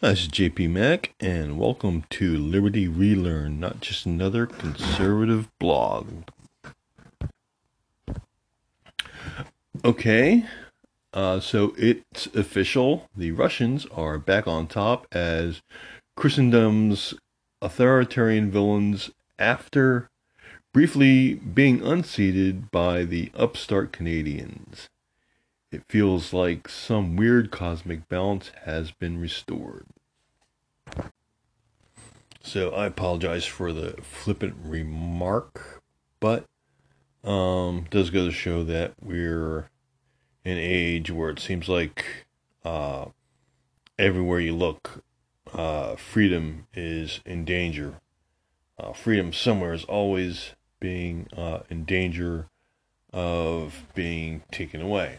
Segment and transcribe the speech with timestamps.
[0.00, 6.24] This is JP Mac, and welcome to Liberty Relearned, not just another conservative blog.
[9.84, 10.44] Okay,
[11.14, 13.08] uh, so it's official.
[13.16, 15.62] The Russians are back on top as
[16.16, 17.14] Christendom's
[17.62, 20.10] authoritarian villains after
[20.74, 24.88] briefly being unseated by the upstart Canadians.
[25.74, 29.86] It feels like some weird cosmic balance has been restored.
[32.44, 35.82] So I apologize for the flippant remark,
[36.20, 36.44] but
[37.24, 39.68] um, does go to show that we're
[40.44, 42.04] in an age where it seems like
[42.64, 43.06] uh,
[43.98, 45.02] everywhere you look,
[45.52, 47.96] uh, freedom is in danger.
[48.78, 52.46] Uh, freedom somewhere is always being uh, in danger
[53.12, 55.18] of being taken away.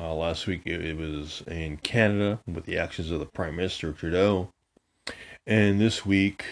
[0.00, 3.92] Uh, last week it, it, was in Canada with the actions of the Prime Minister
[3.92, 4.48] Trudeau.
[5.44, 6.44] And this week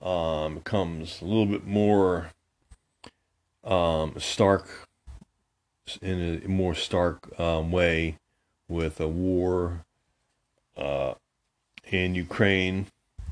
[0.00, 2.30] um, comes a little bit more
[3.62, 4.88] um, stark,
[6.00, 8.16] in a more stark um, way,
[8.68, 9.84] with a war
[10.74, 11.12] uh,
[11.90, 12.86] in Ukraine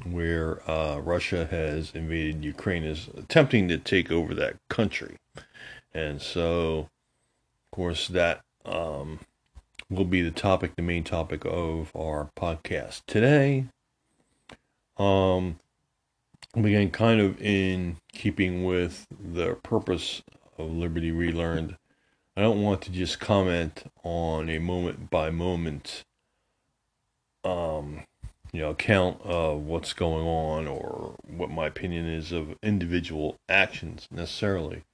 [0.04, 5.16] where uh, Russia has invaded Ukraine, is attempting to take over that country.
[5.94, 6.90] And so,
[7.64, 9.20] of course, that um,
[9.90, 13.66] will be the topic, the main topic of our podcast today.
[14.98, 15.58] Um,
[16.54, 20.22] again, kind of in keeping with the purpose
[20.58, 21.76] of Liberty Relearned,
[22.36, 26.04] I don't want to just comment on a moment by moment,
[27.44, 28.02] um,
[28.52, 34.08] you know, account of what's going on or what my opinion is of individual actions
[34.10, 34.84] necessarily,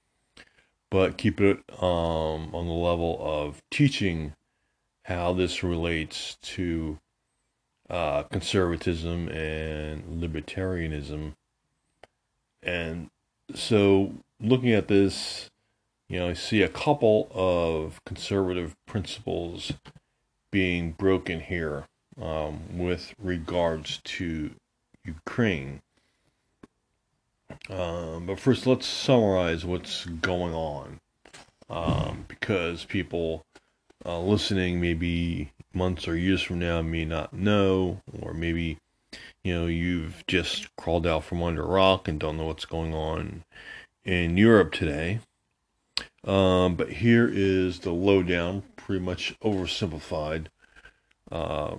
[0.91, 4.35] but keep it um, on the level of teaching
[5.05, 6.99] how this relates to
[7.91, 11.35] uh, conservatism and libertarianism.
[12.63, 13.11] And
[13.55, 15.51] so, looking at this,
[16.09, 19.73] you know, I see a couple of conservative principles
[20.51, 21.87] being broken here
[22.21, 24.51] um, with regards to
[25.05, 25.83] Ukraine.
[27.69, 31.01] Um, but first, let's summarize what's going on
[31.69, 33.45] um, because people
[34.05, 38.79] uh, listening maybe months or years from now may not know, or maybe
[39.45, 42.95] you know you've just crawled out from under a rock and don't know what's going
[42.95, 43.45] on
[44.05, 45.21] in Europe today.
[46.25, 50.47] Um, but here is the lowdown, pretty much oversimplified.
[51.31, 51.77] Uh,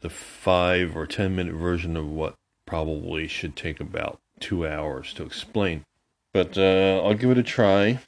[0.00, 2.34] the five or ten minute version of what
[2.66, 5.84] probably should take about two hours to explain.
[6.32, 8.00] But uh, I'll give it a try.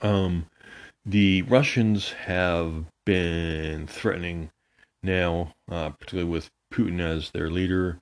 [0.00, 0.46] Um,
[1.04, 4.50] the Russians have been threatening
[5.02, 7.98] now, uh, particularly with Putin as their leader,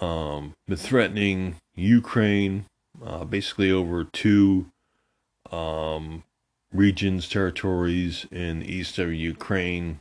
[0.00, 2.66] um, been threatening Ukraine
[3.04, 4.70] uh, basically over two
[5.50, 6.24] um,
[6.72, 10.00] regions, territories in the east of Ukraine.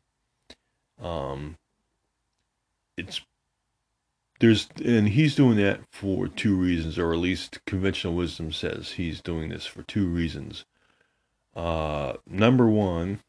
[1.01, 1.57] Um,
[2.97, 3.21] it's
[4.39, 9.21] there's and he's doing that for two reasons, or at least conventional wisdom says he's
[9.21, 10.65] doing this for two reasons.
[11.55, 13.19] Uh, number one,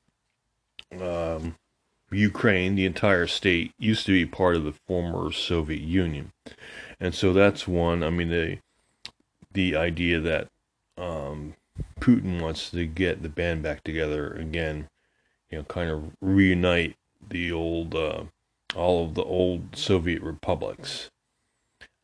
[1.00, 1.56] um,
[2.10, 6.32] Ukraine, the entire state, used to be part of the former Soviet Union,
[7.00, 8.02] and so that's one.
[8.02, 8.58] I mean, the
[9.52, 10.48] the idea that
[10.96, 11.54] um,
[12.00, 14.88] Putin wants to get the band back together again,
[15.50, 16.96] you know, kind of reunite
[17.28, 18.24] the old, uh,
[18.74, 21.10] all of the old Soviet republics.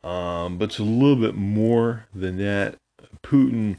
[0.03, 2.77] Um, but it's a little bit more than that.
[3.23, 3.79] Putin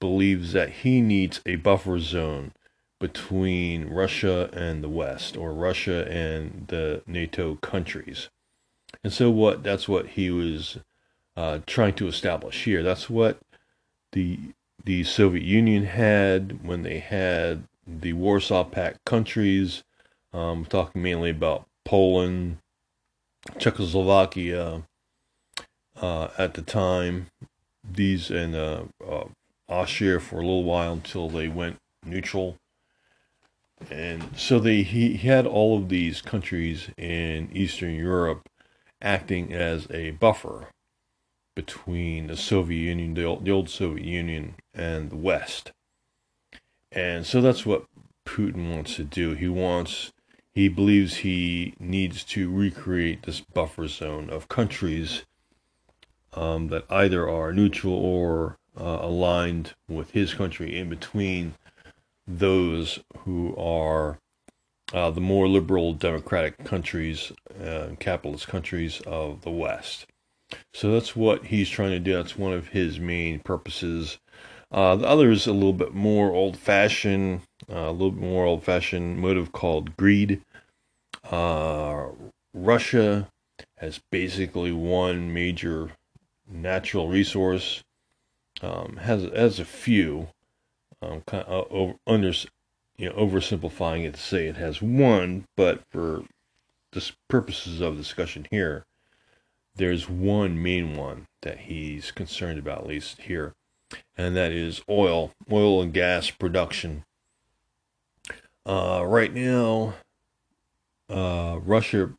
[0.00, 2.52] believes that he needs a buffer zone
[3.00, 8.28] between Russia and the West, or Russia and the NATO countries.
[9.04, 10.78] And so, what that's what he was
[11.36, 12.82] uh, trying to establish here.
[12.82, 13.38] That's what
[14.12, 14.38] the
[14.84, 19.84] the Soviet Union had when they had the Warsaw Pact countries.
[20.32, 22.58] Um, talking mainly about Poland,
[23.58, 24.82] Czechoslovakia
[26.00, 27.28] uh, at the time.
[27.84, 29.24] These and uh, uh
[29.68, 32.56] Austria for a little while until they went neutral.
[33.90, 38.48] And so they he, had all of these countries in Eastern Europe
[39.00, 40.68] acting as a buffer
[41.54, 45.72] between the Soviet Union, the old, the old Soviet Union, and the West.
[46.90, 47.84] And so that's what
[48.26, 49.34] Putin wants to do.
[49.34, 50.12] He wants,
[50.52, 55.22] he believes he needs to recreate this buffer zone of countries
[56.32, 61.54] um, that either are neutral or uh, aligned with his country in between
[62.26, 64.18] those who are
[64.92, 67.32] uh, the more liberal democratic countries,
[67.62, 70.06] uh, capitalist countries of the West.
[70.72, 72.14] So that's what he's trying to do.
[72.14, 74.18] That's one of his main purposes.
[74.70, 78.44] Uh, the other is a little bit more old fashioned, uh, a little bit more
[78.44, 80.42] old fashioned motive called greed.
[81.30, 82.06] Uh,
[82.54, 83.28] Russia
[83.76, 85.90] has basically one major
[86.50, 87.82] natural resource,
[88.62, 90.28] um, has has a few,
[91.02, 92.32] um, kind of over, under,
[92.96, 96.24] you know, oversimplifying it to say it has one, but for
[96.92, 98.84] the purposes of discussion here,
[99.76, 103.54] there's one main one that he's concerned about, at least here,
[104.16, 107.04] and that is oil, oil and gas production.
[108.66, 109.94] Uh, right now,
[111.08, 112.12] uh, Russia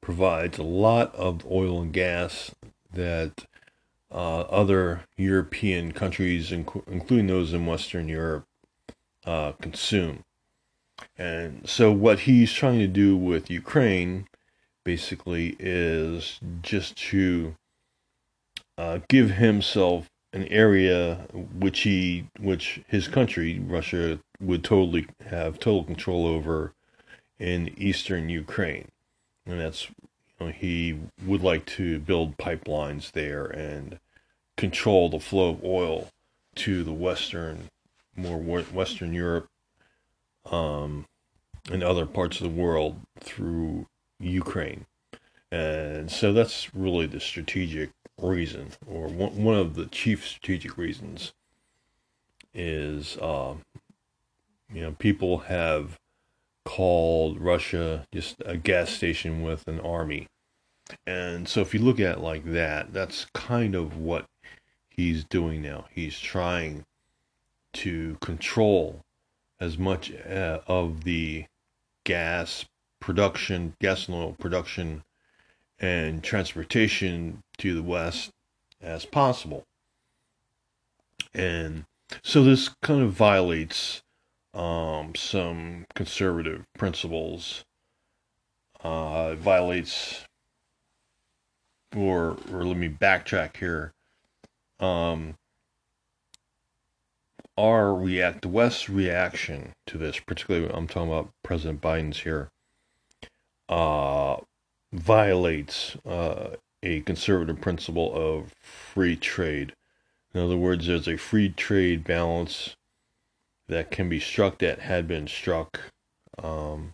[0.00, 2.50] provides a lot of oil and gas
[2.92, 3.46] that
[4.16, 8.46] uh, other European countries, inc- including those in Western Europe,
[9.26, 10.24] uh, consume.
[11.18, 14.26] And so, what he's trying to do with Ukraine
[14.84, 17.54] basically is just to
[18.78, 21.26] uh, give himself an area
[21.58, 26.72] which he, which his country, Russia, would totally have total control over
[27.38, 28.88] in eastern Ukraine,
[29.44, 29.90] and that's
[30.40, 33.98] you know, he would like to build pipelines there and
[34.56, 36.08] control the flow of oil
[36.56, 37.68] to the western,
[38.16, 39.48] more Western Europe,
[40.50, 41.06] um,
[41.70, 43.86] and other parts of the world through
[44.18, 44.86] Ukraine.
[45.50, 51.32] And so that's really the strategic reason, or one, one of the chief strategic reasons,
[52.54, 53.54] is uh,
[54.72, 55.98] you know people have
[56.64, 60.26] called Russia just a gas station with an army.
[61.06, 64.26] And so if you look at it like that, that's kind of what
[64.96, 65.86] he's doing now.
[65.90, 66.84] He's trying
[67.74, 69.02] to control
[69.60, 71.46] as much uh, of the
[72.04, 72.64] gas
[73.00, 75.02] production, gas and oil production,
[75.78, 78.30] and transportation to the West
[78.80, 79.64] as possible.
[81.34, 81.84] And
[82.22, 84.02] so this kind of violates
[84.54, 87.64] um, some conservative principles.
[88.82, 90.24] Uh, violates,
[91.96, 93.92] or or let me backtrack here.
[94.80, 95.36] Um,
[97.56, 102.50] our react, the West's reaction to this, particularly I'm talking about President Biden's here,
[103.68, 104.36] uh,
[104.92, 109.72] violates uh, a conservative principle of free trade.
[110.34, 112.76] In other words, there's a free trade balance
[113.68, 115.80] that can be struck that had been struck
[116.42, 116.92] um,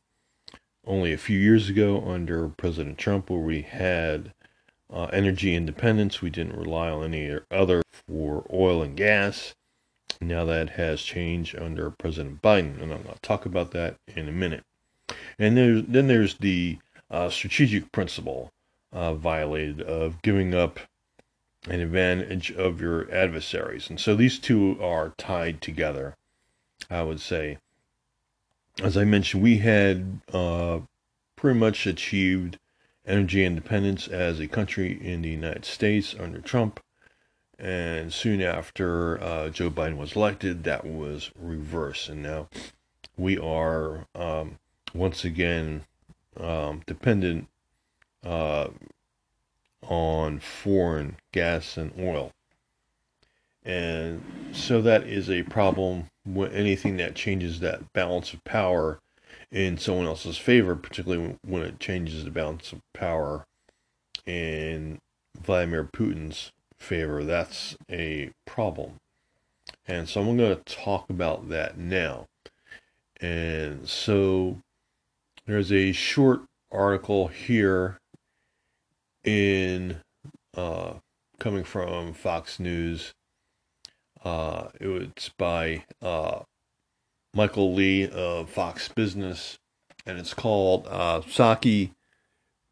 [0.86, 4.32] only a few years ago under President Trump, where we had
[4.92, 6.20] uh, energy independence.
[6.20, 9.54] We didn't rely on any other for oil and gas.
[10.20, 14.28] Now that has changed under President Biden, and I'm going to talk about that in
[14.28, 14.62] a minute.
[15.38, 16.78] And there's, then there's the
[17.10, 18.52] uh, strategic principle
[18.92, 20.78] uh, violated of giving up
[21.68, 23.88] an advantage of your adversaries.
[23.88, 26.16] And so these two are tied together,
[26.90, 27.58] I would say.
[28.82, 30.80] As I mentioned, we had uh,
[31.36, 32.58] pretty much achieved
[33.06, 36.80] energy independence as a country in the United States under Trump.
[37.58, 42.08] And soon after uh, Joe Biden was elected, that was reversed.
[42.08, 42.48] And now
[43.16, 44.58] we are um,
[44.94, 45.84] once again
[46.38, 47.48] um, dependent
[48.24, 48.68] uh,
[49.82, 52.32] on foreign gas and oil.
[53.64, 54.22] And
[54.52, 56.08] so that is a problem
[56.52, 59.00] anything that changes that balance of power
[59.52, 63.44] in someone else's favor, particularly when it changes the balance of power
[64.26, 64.98] in
[65.38, 68.94] Vladimir Putin's favor, that's a problem.
[69.86, 72.26] And so I'm going to talk about that now.
[73.20, 74.58] And so
[75.46, 77.98] there's a short article here
[79.22, 80.00] in
[80.56, 80.94] uh,
[81.38, 83.12] coming from Fox News.
[84.24, 86.40] Uh, it's by uh,
[87.34, 89.58] Michael Lee of Fox Business,
[90.04, 91.92] and it's called uh, Psaki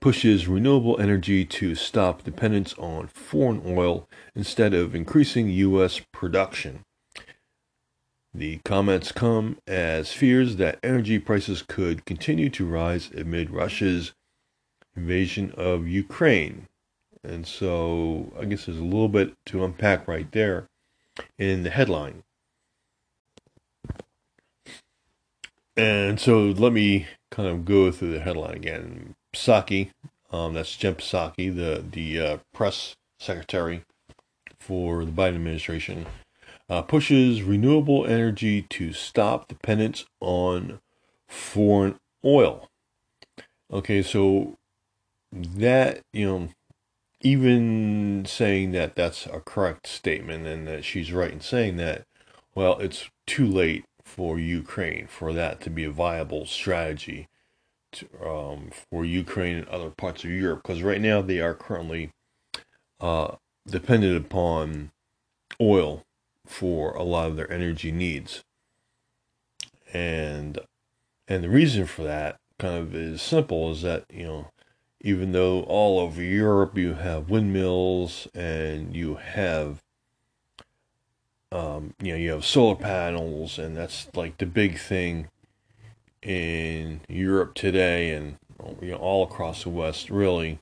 [0.00, 6.00] pushes renewable energy to stop dependence on foreign oil instead of increasing U.S.
[6.12, 6.84] production.
[8.32, 14.12] The comments come as fears that energy prices could continue to rise amid Russia's
[14.96, 16.68] invasion of Ukraine.
[17.24, 20.68] And so I guess there's a little bit to unpack right there
[21.38, 22.22] in the headline.
[25.80, 29.14] And so let me kind of go through the headline again.
[29.34, 29.88] Psaki,
[30.30, 33.84] um, that's Jen Psaki, the the uh, press secretary
[34.58, 36.04] for the Biden administration,
[36.68, 40.80] uh, pushes renewable energy to stop dependence on
[41.26, 42.68] foreign oil.
[43.72, 44.58] Okay, so
[45.32, 46.48] that, you know,
[47.22, 52.04] even saying that that's a correct statement and that she's right in saying that,
[52.54, 57.28] well, it's too late for Ukraine for that to be a viable strategy
[57.92, 62.10] to, um, for Ukraine and other parts of Europe because right now they are currently
[63.00, 63.36] uh,
[63.66, 64.90] dependent upon
[65.60, 66.02] oil
[66.44, 68.42] for a lot of their energy needs.
[69.92, 70.58] And
[71.28, 74.50] and the reason for that kind of is simple is that, you know,
[75.00, 79.80] even though all over Europe you have windmills and you have
[81.52, 85.28] um, you know, you have solar panels and that's like the big thing
[86.22, 88.36] in Europe today and
[88.82, 90.58] you know all across the West really.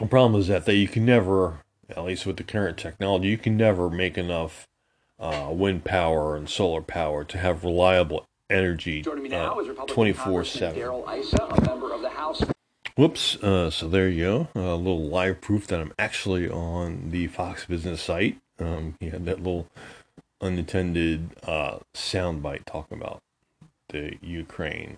[0.00, 3.38] The problem is that that you can never, at least with the current technology, you
[3.38, 4.68] can never make enough
[5.18, 9.54] uh, wind power and solar power to have reliable energy uh,
[9.86, 10.82] 24 7.
[12.96, 13.36] Whoops.
[13.42, 14.48] Uh, so there you go.
[14.54, 18.38] A little live proof that I'm actually on the Fox Business site.
[18.58, 19.68] Um, you had that little
[20.40, 23.20] unintended uh, soundbite talking about
[23.90, 24.96] the Ukraine.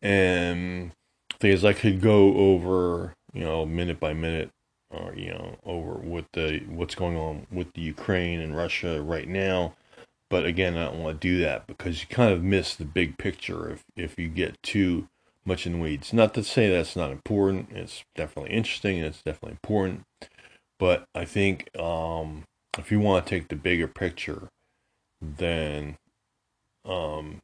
[0.00, 0.92] And
[1.40, 4.50] things I could go over, you know, minute by minute
[4.90, 9.28] or, you know, over what the what's going on with the Ukraine and Russia right
[9.28, 9.74] now
[10.32, 13.18] but again, I don't want to do that because you kind of miss the big
[13.18, 15.08] picture if, if you get too
[15.44, 16.12] much in weeds.
[16.12, 17.68] Not to say that's not important.
[17.72, 20.02] It's definitely interesting and it's definitely important.
[20.78, 22.44] But I think um,
[22.78, 24.48] if you want to take the bigger picture,
[25.20, 25.96] then
[26.84, 27.40] um,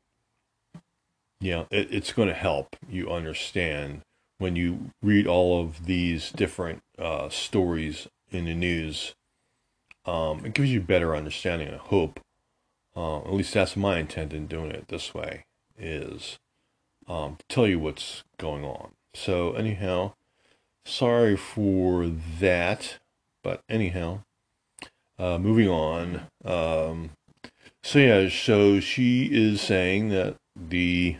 [1.40, 4.02] yeah, it, it's going to help you understand
[4.38, 9.14] when you read all of these different uh, stories in the news.
[10.04, 12.20] Um, it gives you better understanding, I hope,
[12.96, 15.44] uh, at least that's my intent in doing it this way,
[15.78, 16.38] is
[17.08, 18.92] um, tell you what's going on.
[19.14, 20.12] So, anyhow,
[20.84, 22.98] sorry for that,
[23.42, 24.20] but anyhow,
[25.18, 26.26] uh, moving on.
[26.44, 27.10] Um,
[27.82, 31.16] so, yeah, so she is saying that the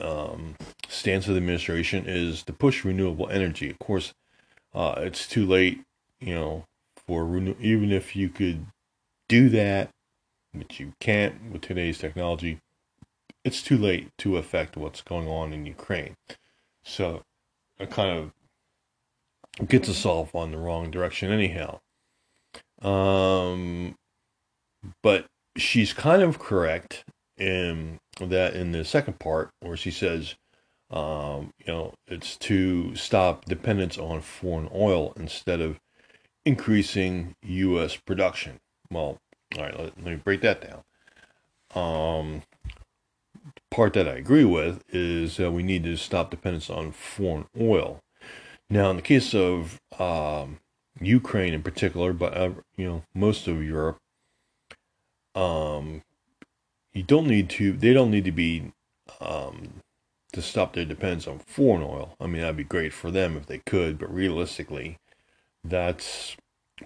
[0.00, 0.54] um,
[0.88, 3.68] stance of the administration is to push renewable energy.
[3.70, 4.14] Of course,
[4.74, 5.82] uh, it's too late,
[6.20, 6.64] you know,
[7.06, 8.66] for renew- even if you could
[9.28, 9.90] do that
[10.52, 12.58] which you can't with today's technology,
[13.44, 16.14] it's too late to affect what's going on in Ukraine.
[16.82, 17.22] So
[17.78, 18.32] it kind
[19.58, 21.80] of gets us off on the wrong direction, anyhow.
[22.82, 23.94] Um,
[25.02, 25.26] but
[25.56, 27.04] she's kind of correct
[27.36, 30.34] in that in the second part where she says,
[30.90, 35.78] um, you know, it's to stop dependence on foreign oil instead of
[36.44, 37.96] increasing U.S.
[37.96, 38.58] production.
[38.90, 39.18] Well,
[39.56, 40.82] all right, let, let me break that down.
[41.74, 42.42] Um,
[43.70, 48.00] part that I agree with is that we need to stop dependence on foreign oil.
[48.70, 50.58] Now, in the case of um,
[51.00, 53.98] Ukraine in particular, but uh, you know most of Europe,
[55.34, 56.02] um,
[56.92, 57.72] you don't need to.
[57.72, 58.72] They don't need to be
[59.20, 59.80] um,
[60.32, 62.14] to stop their dependence on foreign oil.
[62.20, 64.98] I mean, that'd be great for them if they could, but realistically,
[65.64, 66.36] that's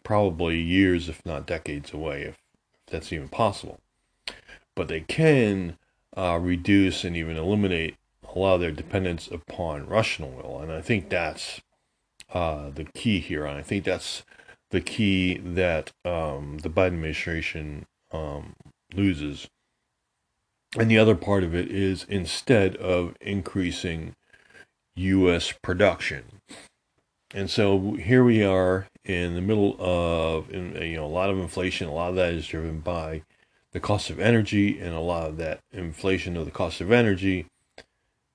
[0.04, 2.37] probably years, if not decades away, if
[2.87, 3.81] that's even possible.
[4.75, 5.76] But they can
[6.16, 7.97] uh, reduce and even eliminate
[8.35, 10.61] a lot of their dependence upon Russian oil.
[10.62, 11.61] And I think that's
[12.33, 13.45] uh, the key here.
[13.45, 14.23] And I think that's
[14.71, 18.54] the key that um, the Biden administration um,
[18.95, 19.49] loses.
[20.78, 24.14] And the other part of it is instead of increasing
[24.97, 25.52] U.S.
[25.62, 26.25] production.
[27.35, 31.88] And so here we are in the middle of you know a lot of inflation.
[31.88, 33.23] A lot of that is driven by
[33.72, 37.46] the cost of energy, and a lot of that inflation of the cost of energy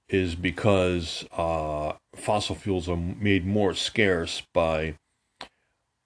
[0.10, 4.96] is because uh, fossil fuels are made more scarce by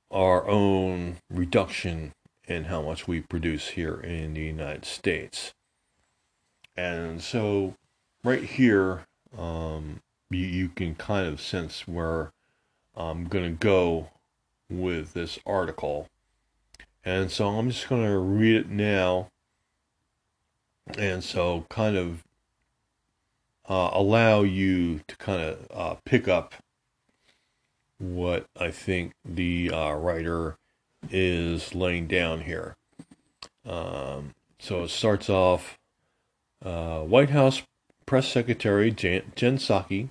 [0.09, 2.11] our own reduction
[2.47, 5.53] in how much we produce here in the United States.
[6.75, 7.75] And so,
[8.23, 9.05] right here,
[9.37, 12.31] um, you, you can kind of sense where
[12.95, 14.09] I'm going to go
[14.69, 16.07] with this article.
[17.03, 19.29] And so I'm just going to read it now.
[20.97, 22.23] And so, kind of
[23.69, 26.53] uh, allow you to kind of uh, pick up
[27.97, 30.57] what I think the uh, writer
[31.09, 32.75] is laying down here.
[33.65, 35.77] Um, so it starts off
[36.63, 37.61] uh, White House
[38.05, 40.09] Press Secretary Jen, Jen Psaki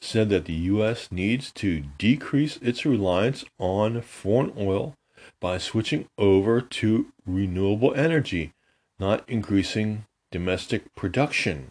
[0.00, 1.10] said that the U.S.
[1.10, 4.94] needs to decrease its reliance on foreign oil
[5.40, 8.52] by switching over to renewable energy,
[8.98, 11.70] not increasing domestic production.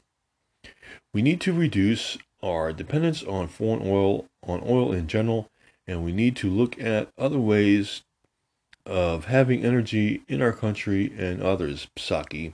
[1.13, 5.49] We need to reduce our dependence on foreign oil, on oil in general,
[5.85, 8.03] and we need to look at other ways
[8.85, 12.53] of having energy in our country and others, Psaki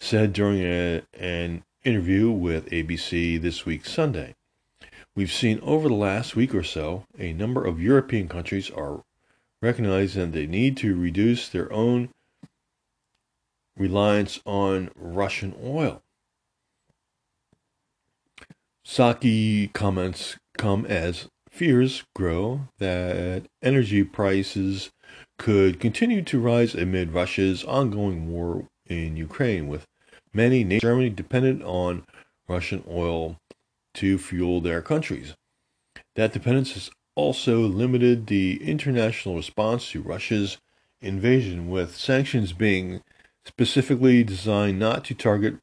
[0.00, 4.34] said during a, an interview with ABC this week Sunday.
[5.14, 9.02] We've seen over the last week or so a number of European countries are
[9.62, 12.08] recognizing they need to reduce their own
[13.76, 16.02] reliance on Russian oil.
[18.84, 24.90] Psaki comments come as fears grow that energy prices
[25.38, 29.86] could continue to rise amid Russia's ongoing war in Ukraine, with
[30.32, 32.04] many nations Germany dependent on
[32.48, 33.38] Russian oil
[33.94, 35.34] to fuel their countries.
[36.14, 40.58] That dependence has also limited the international response to Russia's
[41.00, 43.02] invasion, with sanctions being
[43.44, 45.56] specifically designed not to target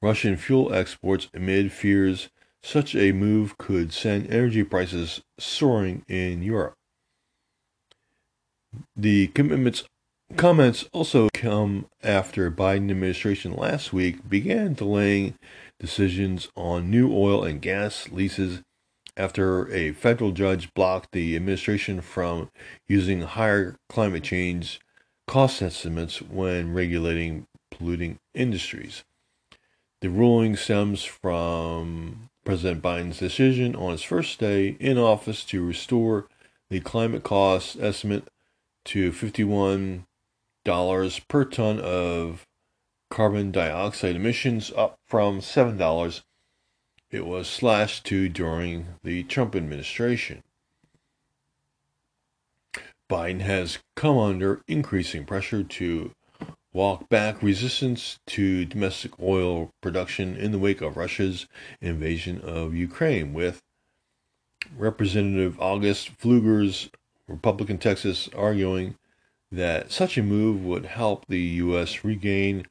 [0.00, 2.30] Russian fuel exports amid fears
[2.62, 6.74] such a move could send energy prices soaring in Europe.
[8.96, 9.84] The commitments
[10.36, 15.34] comments also come after Biden administration last week began delaying
[15.78, 18.62] decisions on new oil and gas leases
[19.16, 22.50] after a federal judge blocked the administration from
[22.88, 24.80] using higher climate change
[25.26, 29.04] cost estimates when regulating polluting industries.
[30.00, 36.26] The ruling stems from President Biden's decision on his first day in office to restore
[36.70, 38.28] the climate cost estimate
[38.86, 40.06] to 51
[40.64, 42.46] dollars per ton of
[43.10, 46.22] carbon dioxide emissions, up from seven dollars
[47.12, 50.42] it was slashed to during the Trump administration.
[53.08, 56.12] Biden has come under increasing pressure to
[56.72, 61.46] walk back resistance to domestic oil production in the wake of Russia's
[61.82, 63.60] invasion of Ukraine, with
[64.74, 66.88] Representative August Pfluger's
[67.28, 68.96] Republican Texas arguing
[69.50, 72.04] that such a move would help the U.S.
[72.04, 72.66] regain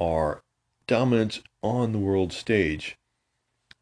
[0.00, 0.42] our
[0.86, 2.96] dominance on the world stage.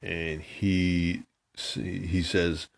[0.03, 1.23] And he
[1.55, 2.69] he says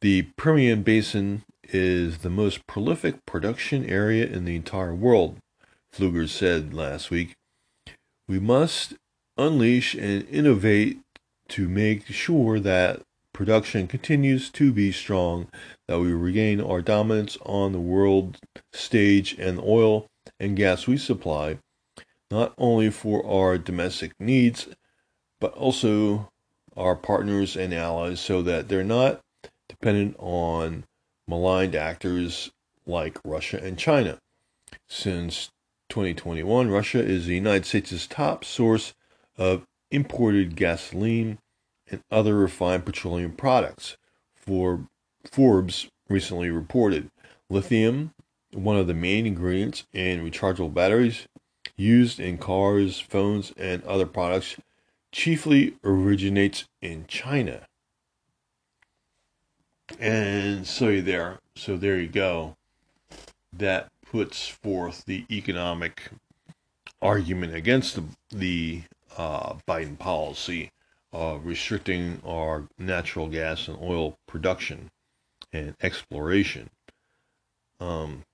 [0.00, 5.38] the Permian Basin is the most prolific production area in the entire world.
[5.94, 7.34] Pfluger said last week,
[8.28, 8.94] we must
[9.38, 10.98] unleash and innovate
[11.48, 13.00] to make sure that
[13.32, 15.48] production continues to be strong,
[15.88, 18.38] that we regain our dominance on the world
[18.72, 20.06] stage and oil
[20.40, 21.58] and gas we supply,
[22.30, 24.68] not only for our domestic needs,
[25.46, 26.28] but also
[26.76, 29.20] our partners and allies so that they're not
[29.68, 30.82] dependent on
[31.28, 32.50] maligned actors
[32.84, 34.18] like Russia and China.
[34.88, 35.50] Since
[35.88, 38.92] 2021, Russia is the United States' top source
[39.38, 41.38] of imported gasoline
[41.88, 43.96] and other refined petroleum products.
[44.34, 44.88] For
[45.30, 47.08] Forbes recently reported,
[47.48, 48.10] lithium,
[48.52, 51.28] one of the main ingredients in rechargeable batteries
[51.76, 54.56] used in cars, phones, and other products,
[55.16, 57.66] chiefly originates in China.
[59.98, 62.54] And so there, so there you go.
[63.50, 66.10] That puts forth the economic
[67.00, 68.82] argument against the, the
[69.16, 70.70] uh, Biden policy
[71.14, 74.90] uh, restricting our natural gas and oil production
[75.50, 76.68] and exploration.
[77.80, 78.24] Um,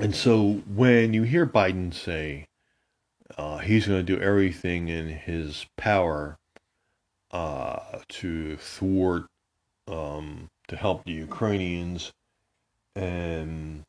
[0.00, 2.46] and so when you hear Biden say
[3.36, 6.38] uh, he's going to do everything in his power
[7.30, 9.26] uh, to thwart,
[9.88, 12.12] um, to help the Ukrainians
[12.94, 13.82] and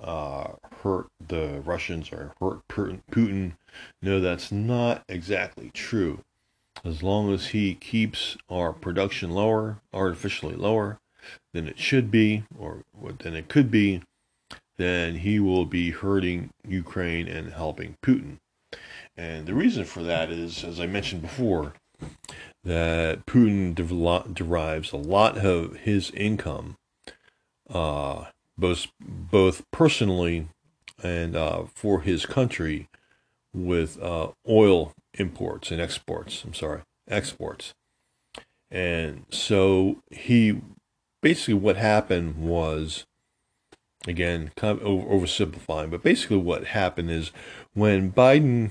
[0.00, 0.48] uh,
[0.82, 2.66] hurt the Russians or hurt
[3.10, 3.52] Putin,
[4.00, 6.22] no, that's not exactly true
[6.84, 10.98] as long as he keeps our production lower, artificially lower
[11.52, 12.84] than it should be or
[13.18, 14.02] than it could be,
[14.76, 18.38] then he will be hurting Ukraine and helping Putin.
[19.18, 21.72] And the reason for that is, as I mentioned before,
[22.62, 26.76] that Putin derives a lot of his income,
[27.68, 28.26] uh,
[28.56, 30.46] both both personally
[31.02, 32.88] and uh, for his country,
[33.52, 36.44] with uh, oil imports and exports.
[36.44, 37.74] I'm sorry, exports.
[38.70, 40.60] And so he
[41.22, 43.04] basically what happened was
[44.06, 47.32] again kind of oversimplifying, but basically what happened is
[47.74, 48.70] when Biden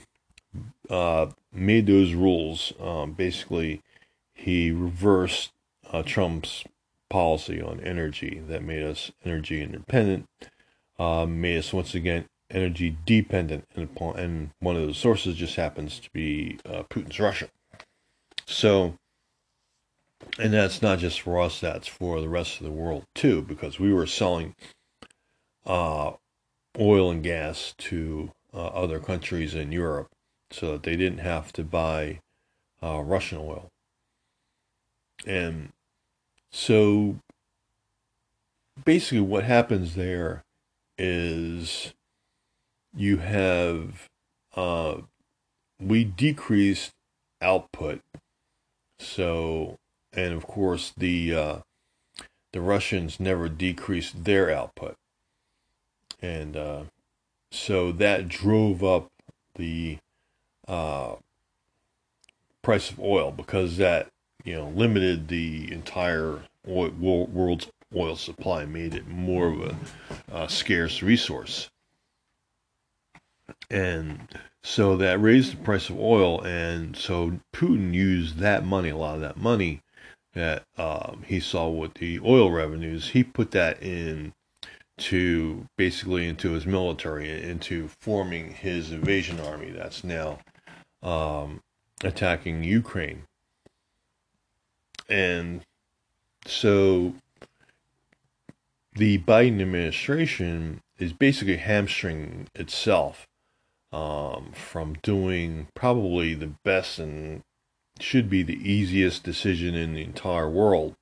[0.89, 3.81] uh, made those rules, um, basically
[4.33, 5.51] he reversed
[5.91, 6.63] uh, Trump's
[7.09, 10.27] policy on energy that made us energy independent,
[10.99, 15.99] uh, made us once again energy dependent, and, and one of those sources just happens
[15.99, 17.49] to be uh, Putin's Russia.
[18.45, 18.95] So,
[20.39, 23.79] and that's not just for us, that's for the rest of the world too, because
[23.79, 24.55] we were selling
[25.65, 26.13] uh,
[26.79, 30.09] oil and gas to uh, other countries in Europe
[30.51, 32.19] so that they didn't have to buy
[32.81, 33.69] uh, Russian oil.
[35.25, 35.71] And
[36.51, 37.17] so
[38.85, 40.43] basically, what happens there
[40.97, 41.93] is
[42.95, 44.07] you have
[44.55, 44.97] uh,
[45.79, 46.91] we decreased
[47.41, 48.01] output.
[48.99, 49.77] So,
[50.13, 51.57] and of course, the uh,
[52.51, 54.95] the Russians never decreased their output,
[56.21, 56.83] and uh,
[57.51, 59.11] so that drove up
[59.55, 59.99] the
[60.67, 61.15] uh,
[62.61, 64.09] price of oil because that
[64.43, 69.75] you know limited the entire oil, world's oil supply, made it more of a
[70.31, 71.69] uh, scarce resource,
[73.69, 74.27] and
[74.63, 79.15] so that raised the price of oil, and so Putin used that money, a lot
[79.15, 79.81] of that money
[80.33, 84.33] that um, he saw with the oil revenues, he put that in
[84.97, 90.39] to basically into his military, into forming his invasion army that's now
[91.01, 91.61] um,
[92.03, 93.23] attacking Ukraine.
[95.09, 95.61] And
[96.45, 97.13] so
[98.93, 103.27] the Biden administration is basically hamstringing itself
[103.91, 107.43] um, from doing probably the best and
[107.99, 110.95] should be the easiest decision in the entire world.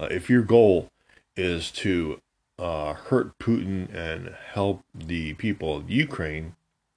[0.00, 0.88] Uh, if your goal
[1.36, 2.20] is to
[2.58, 6.54] uh, hurt Putin and help the people of Ukraine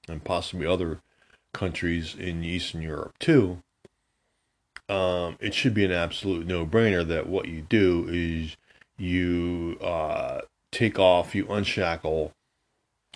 [0.08, 1.02] and possibly other
[1.56, 3.62] countries in Eastern Europe too,
[4.88, 8.56] um, it should be an absolute no brainer that what you do is
[8.98, 10.42] you uh,
[10.72, 12.34] take off, you unshackle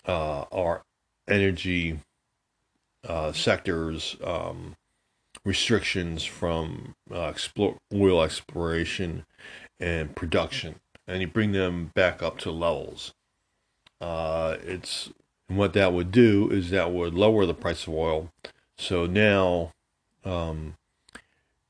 [0.07, 0.81] uh, our
[1.27, 1.99] energy
[3.07, 4.75] uh, sectors um,
[5.45, 9.25] restrictions from uh, explore, oil exploration
[9.79, 10.75] and production,
[11.07, 13.13] and you bring them back up to levels.
[14.01, 14.57] Uh,
[15.49, 18.31] it's what that would do is that would lower the price of oil.
[18.77, 19.73] So now
[20.23, 20.75] um,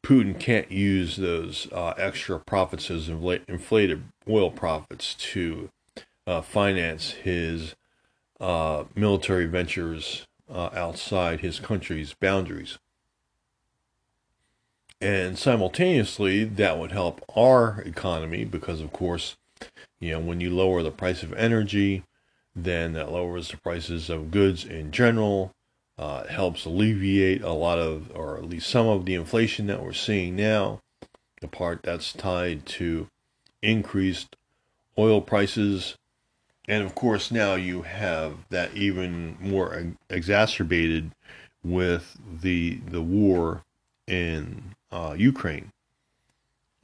[0.03, 5.69] Putin can't use those uh, extra profits as inflated oil profits to
[6.27, 7.75] uh, finance his
[8.39, 12.77] uh, military ventures uh, outside his country's boundaries.
[15.01, 19.37] And simultaneously, that would help our economy because, of course,
[19.99, 22.03] you know, when you lower the price of energy,
[22.55, 25.51] then that lowers the prices of goods in general.
[25.97, 29.91] Uh, helps alleviate a lot of, or at least some of the inflation that we're
[29.91, 30.79] seeing now.
[31.41, 33.07] The part that's tied to
[33.61, 34.37] increased
[34.97, 35.97] oil prices
[36.69, 41.11] and of course, now you have that even more exacerbated
[41.63, 43.63] with the the war
[44.05, 45.71] in uh, Ukraine.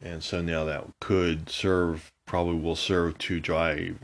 [0.02, 4.00] And so now that could serve, probably will serve to drive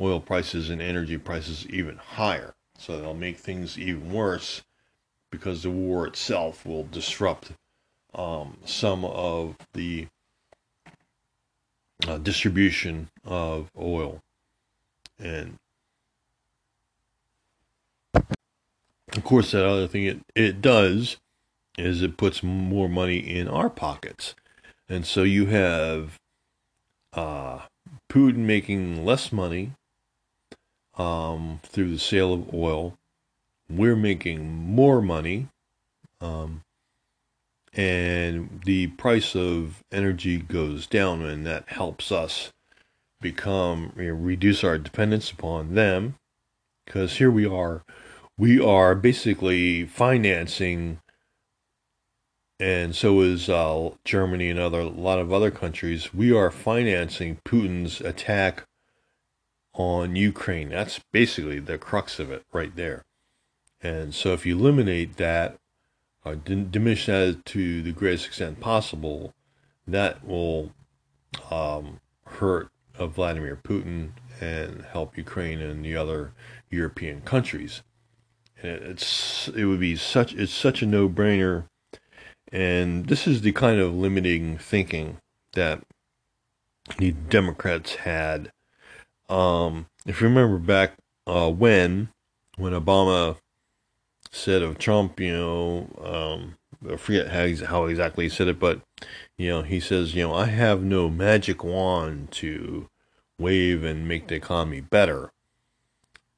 [0.00, 2.54] oil prices and energy prices even higher.
[2.78, 4.62] So they'll make things even worse
[5.30, 7.52] because the war itself will disrupt
[8.14, 10.06] um, some of the
[12.06, 14.20] uh, distribution of oil.
[15.18, 15.56] And
[19.12, 21.16] of course, that other thing it, it does
[21.78, 24.34] is it puts more money in our pockets.
[24.88, 26.18] And so you have
[27.14, 27.60] uh,
[28.10, 29.72] Putin making less money
[30.96, 32.98] um, through the sale of oil.
[33.68, 35.48] We're making more money.
[36.20, 36.62] Um,
[37.72, 42.52] and the price of energy goes down, and that helps us
[43.22, 46.16] become you know, reduce our dependence upon them
[46.84, 47.82] because here we are
[48.36, 50.98] we are basically financing
[52.58, 57.38] and so is uh, Germany and other a lot of other countries we are financing
[57.46, 58.64] Putin's attack
[59.74, 63.04] on Ukraine that's basically the crux of it right there
[63.80, 65.56] and so if you eliminate that
[66.24, 69.32] or diminish that to the greatest extent possible
[69.86, 70.72] that will
[71.50, 76.32] um, hurt of Vladimir Putin and help Ukraine and the other
[76.70, 77.82] European countries.
[78.62, 81.64] And it's it would be such it's such a no-brainer
[82.52, 85.18] and this is the kind of limiting thinking
[85.54, 85.82] that
[86.98, 88.52] the Democrats had.
[89.28, 90.94] Um, if you remember back
[91.26, 92.08] uh, when
[92.56, 93.36] when Obama
[94.30, 96.56] said of Trump, you know, um,
[96.90, 98.80] I forget how, how exactly he said it, but
[99.38, 102.88] you know, he says, you know, I have no magic wand to
[103.38, 105.30] wave and make the economy better.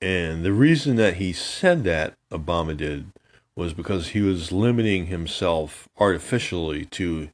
[0.01, 3.13] And the reason that he said that, Obama did,
[3.57, 7.31] was because he was limiting himself artificially to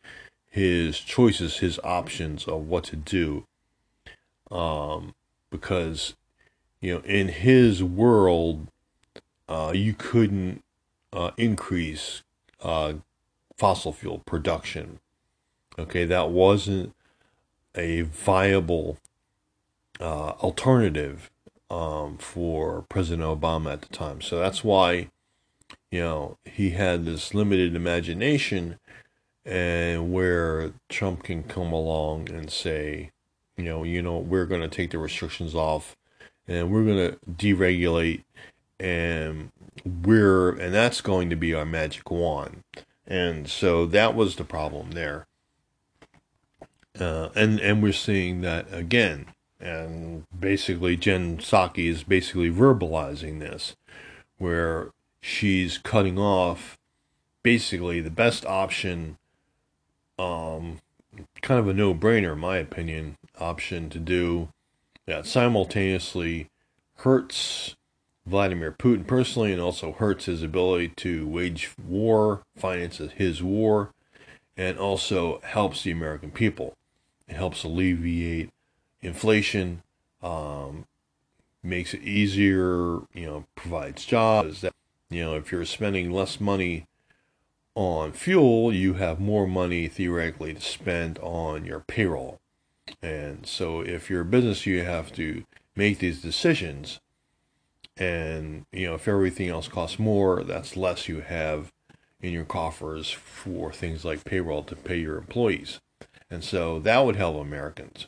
[0.50, 3.46] his choices, his options of what to do.
[4.50, 5.14] Um,
[5.50, 6.14] because,
[6.80, 8.68] you know, in his world,
[9.48, 10.62] uh, you couldn't
[11.12, 12.22] uh, increase
[12.62, 12.94] uh,
[13.56, 15.00] fossil fuel production.
[15.78, 16.94] Okay, that wasn't
[17.74, 18.98] a viable
[20.00, 21.30] uh, alternative
[21.70, 24.20] um, for President Obama at the time.
[24.20, 25.10] So that's why,
[25.90, 28.78] you know, he had this limited imagination,
[29.44, 33.10] and where Trump can come along and say,
[33.64, 35.96] you know, you know, we're going to take the restrictions off,
[36.48, 38.24] and we're going to deregulate,
[38.78, 39.50] and
[39.84, 42.62] we're, and that's going to be our magic wand.
[43.06, 45.26] And so that was the problem there.
[46.98, 49.26] Uh, and and we're seeing that again
[49.60, 53.76] and basically Jen Psaki is basically verbalizing this,
[54.38, 56.78] where she's cutting off
[57.42, 59.18] basically the best option,
[60.18, 60.80] um,
[61.42, 64.48] kind of a no-brainer, in my opinion, option to do
[65.06, 66.48] that simultaneously
[66.96, 67.74] hurts
[68.26, 73.90] Vladimir Putin personally and also hurts his ability to wage war, finances his war,
[74.56, 76.74] and also helps the American people.
[77.26, 78.50] It helps alleviate
[79.00, 79.82] inflation,
[80.22, 80.86] um,
[81.62, 84.60] makes it easier, you know, provides jobs.
[84.60, 84.74] That,
[85.08, 86.86] you know, if you're spending less money
[87.74, 92.39] on fuel, you have more money theoretically to spend on your payroll.
[93.02, 95.44] And so if you're a business, you have to
[95.76, 97.00] make these decisions.
[97.96, 101.72] And, you know, if everything else costs more, that's less you have
[102.20, 105.80] in your coffers for things like payroll to pay your employees.
[106.30, 108.06] And so that would help Americans.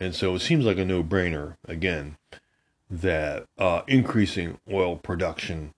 [0.00, 2.16] And so it seems like a no brainer, again,
[2.90, 5.74] that uh, increasing oil production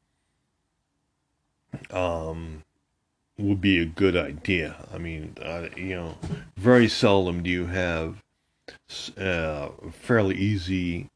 [1.91, 2.65] um,
[3.39, 4.87] would be a good idea.
[4.93, 6.19] I mean, uh, you know,
[6.57, 8.23] very seldom do you have
[9.19, 11.09] uh, fairly easy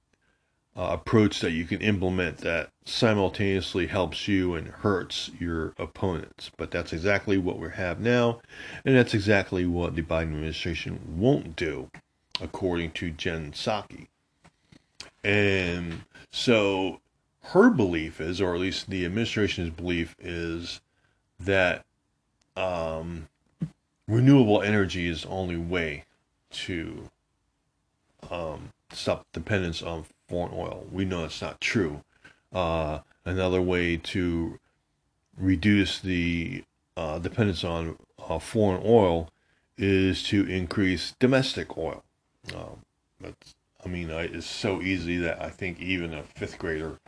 [0.76, 6.50] uh, approach that you can implement that simultaneously helps you and hurts your opponents.
[6.56, 8.40] But that's exactly what we have now,
[8.84, 11.90] and that's exactly what the Biden administration won't do
[12.40, 14.08] according to Jen Psaki.
[15.22, 17.00] And so
[17.42, 20.80] her belief is, or at least the administration's belief is,
[21.38, 21.84] that
[22.56, 23.28] um,
[24.08, 26.04] renewable energy is the only way
[26.50, 27.10] to
[28.30, 30.86] um, stop dependence on foreign oil.
[30.90, 32.02] We know it's not true.
[32.52, 34.58] Uh, another way to
[35.36, 36.64] reduce the
[36.96, 37.96] uh, dependence on
[38.28, 39.30] uh, foreign oil
[39.76, 42.04] is to increase domestic oil.
[42.54, 42.82] Um,
[43.20, 46.98] that's, I mean, I, it's so easy that I think even a fifth grader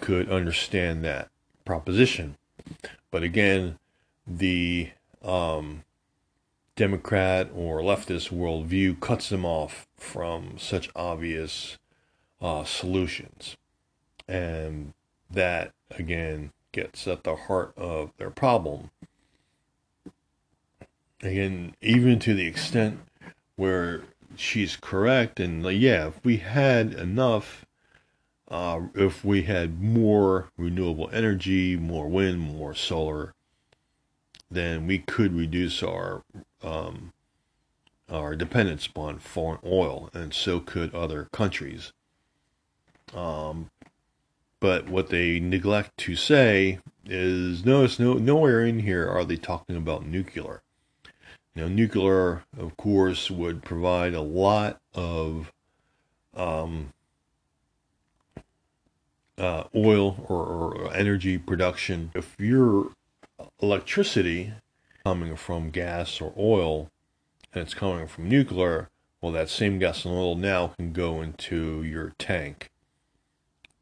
[0.00, 1.28] could understand that
[1.64, 2.36] proposition.
[3.10, 3.78] But again,
[4.26, 4.90] the
[5.22, 5.84] um,
[6.76, 11.76] Democrat or leftist worldview cuts them off from such obvious
[12.40, 13.56] uh, solutions.
[14.26, 14.94] And
[15.30, 18.90] that, again, gets at the heart of their problem.
[21.22, 23.00] Again, even to the extent
[23.56, 24.02] where
[24.36, 25.38] she's correct.
[25.38, 27.66] And yeah, if we had enough,
[28.48, 33.34] uh, if we had more renewable energy, more wind, more solar,
[34.50, 36.22] then we could reduce our
[36.62, 37.12] um,
[38.08, 41.92] our dependence upon foreign oil, and so could other countries.
[43.14, 43.70] Um,
[44.60, 49.76] but what they neglect to say is notice no nowhere in here are they talking
[49.76, 50.62] about nuclear.
[51.54, 55.52] Now, nuclear, of course, would provide a lot of
[56.34, 56.92] um,
[59.36, 62.10] uh, oil or, or, energy production.
[62.14, 62.92] If your
[63.60, 64.54] electricity
[65.04, 66.90] coming from gas or oil
[67.52, 68.88] and it's coming from nuclear,
[69.20, 72.70] well, that same gas and oil now can go into your tank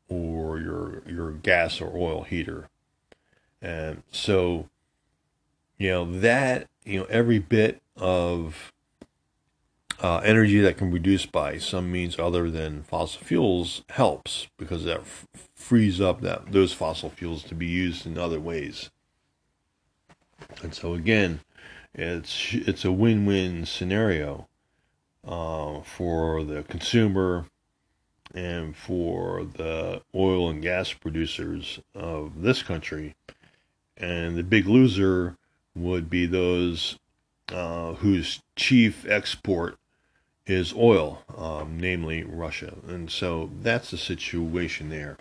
[0.09, 2.69] or your your gas or oil heater.
[3.63, 4.69] And so,
[5.79, 8.73] you know, that you know, every bit of
[10.01, 14.85] uh, energy that can be produced by some means other than fossil fuels helps because
[14.85, 18.91] that f- frees up that those fossil fuels to be used in other ways.
[20.63, 21.41] And so again,
[21.95, 24.47] it's it's a win-win scenario
[25.27, 27.47] uh, for the consumer
[28.35, 33.15] and for the oil and gas producers of this country.
[33.97, 35.37] And the big loser
[35.75, 36.99] would be those
[37.53, 39.77] uh, whose chief export
[40.47, 42.75] is oil, um, namely Russia.
[42.89, 45.17] And so that's the situation there.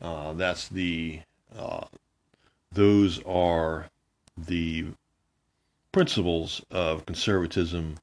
[0.00, 1.20] Uh, that's the
[1.56, 1.84] uh,
[2.72, 3.90] those are
[4.36, 4.86] the
[5.92, 7.96] principles of conservatism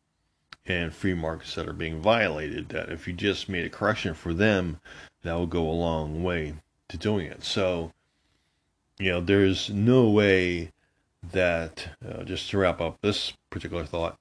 [0.65, 2.70] and free markets that are being violated.
[2.70, 4.80] That if you just made a correction for them,
[5.24, 6.56] that will go a long way
[6.89, 7.44] to doing it.
[7.44, 7.91] So,
[8.98, 10.72] you know, there's no way
[11.32, 14.17] that uh, just to wrap up this particular thought,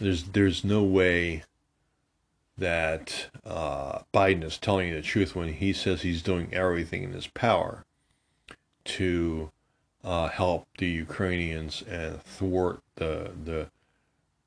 [0.00, 1.42] there's there's no way
[2.58, 7.12] that uh, Biden is telling you the truth when he says he's doing everything in
[7.12, 7.84] his power
[8.84, 9.50] to
[10.06, 13.66] uh, help the Ukrainians and thwart the the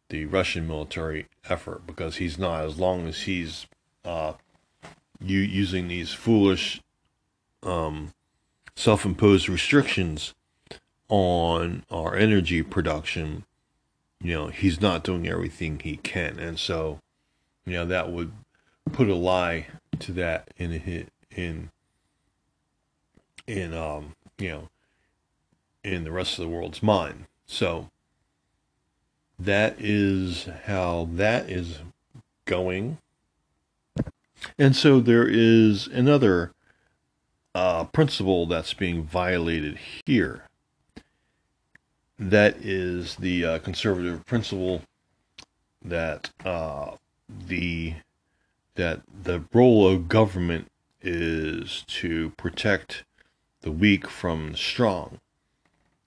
[0.08, 2.63] the Russian military effort because he's not.
[2.63, 3.67] As long as he's
[4.06, 4.34] uh,
[5.22, 6.82] you using these foolish
[7.62, 8.13] um,
[8.76, 10.34] self-imposed restrictions
[11.10, 13.43] on our energy production,
[14.24, 17.00] you know, he's not doing everything he can, and so
[17.65, 18.32] you know that would
[18.93, 19.67] put a lie
[20.00, 21.69] to that in in
[23.45, 24.69] in um you know
[25.84, 27.26] in the rest of the world's mind.
[27.46, 27.89] So
[29.38, 31.80] that is how that is
[32.46, 32.98] going.
[34.58, 36.52] And so there is another
[37.56, 40.44] uh, principle that's being violated here.
[42.18, 44.82] That is the uh, conservative principle
[45.84, 46.92] that uh,
[47.48, 47.96] the
[48.76, 50.68] that the role of government
[51.02, 53.04] is to protect
[53.62, 55.20] the weak from the strong.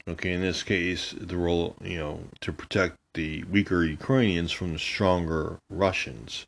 [0.08, 4.78] Okay, in this case, the role, you know, to protect the weaker Ukrainians from the
[4.78, 6.46] stronger Russians.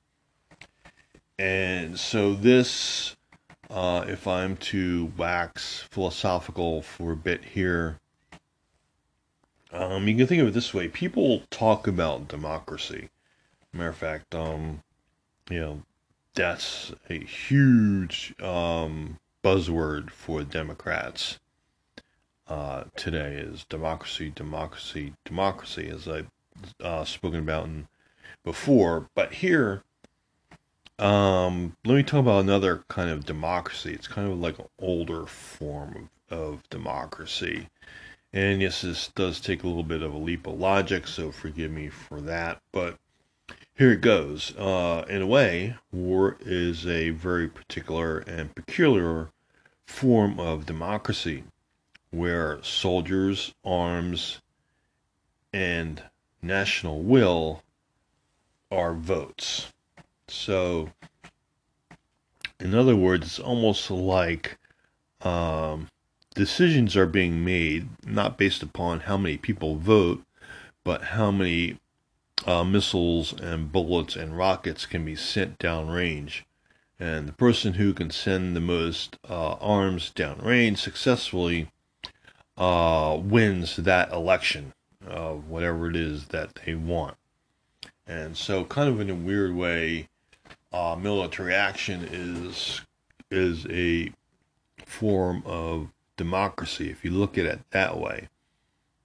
[1.39, 3.15] And so, this,
[3.71, 8.01] uh, if I'm to wax philosophical for a bit here,
[9.73, 13.09] um, you can think of it this way people talk about democracy.
[13.73, 14.83] Matter of fact, um,
[15.49, 15.83] you know,
[16.35, 21.39] that's a huge um, buzzword for Democrats
[22.47, 26.31] uh, today is democracy, democracy, democracy, as I've
[26.83, 27.89] uh, spoken about in,
[28.45, 29.09] before.
[29.15, 29.83] But here,
[30.99, 33.93] um, let me talk about another kind of democracy.
[33.93, 37.69] It's kind of like an older form of, of democracy.
[38.33, 41.71] And yes, this does take a little bit of a leap of logic, so forgive
[41.71, 42.61] me for that.
[42.73, 42.99] But
[43.75, 44.55] here it goes.
[44.57, 49.31] Uh, in a way, war is a very particular and peculiar
[49.87, 51.45] form of democracy
[52.15, 54.41] where soldiers, arms,
[55.53, 56.03] and
[56.43, 57.63] national will
[58.71, 59.73] are votes.
[60.29, 60.91] So,
[62.61, 64.59] in other words, it's almost like
[65.23, 65.89] um,
[66.35, 70.23] decisions are being made not based upon how many people vote,
[70.83, 71.79] but how many
[72.47, 76.43] uh, missiles and bullets and rockets can be sent downrange.
[76.99, 81.69] And the person who can send the most uh, arms downrange successfully
[82.57, 84.73] uh, wins that election,
[85.09, 87.17] uh, whatever it is that they want.
[88.07, 90.09] And so, kind of in a weird way,
[90.73, 92.81] uh, military action is
[93.31, 94.13] is a
[94.85, 96.91] form of democracy.
[96.91, 98.29] If you look at it that way,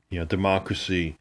[0.09, 1.17] you know, democracy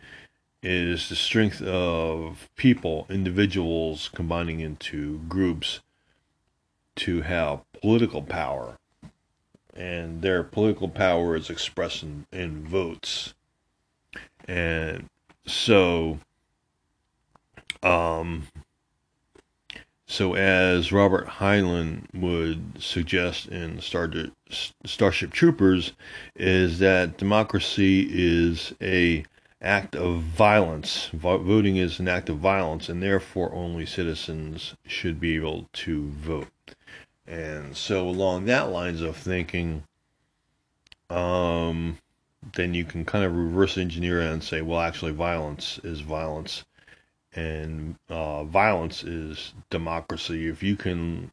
[0.63, 5.81] is the strength of people, individuals combining into groups
[6.97, 8.77] to have political power.
[9.79, 13.35] And their political power is expressed in, in votes.
[14.49, 15.09] And
[15.47, 16.19] so,
[17.83, 18.49] um,
[20.07, 24.11] so as Robert Heinlein would suggest in Star,
[24.85, 25.93] Starship Troopers,
[26.35, 29.25] is that democracy is a
[29.61, 31.11] act of violence.
[31.13, 36.49] Voting is an act of violence, and therefore only citizens should be able to vote.
[37.29, 39.85] And so, along that lines of thinking,
[41.11, 41.99] um,
[42.55, 46.65] then you can kind of reverse engineer and say, well, actually, violence is violence,
[47.35, 50.49] and uh, violence is democracy.
[50.49, 51.31] If you can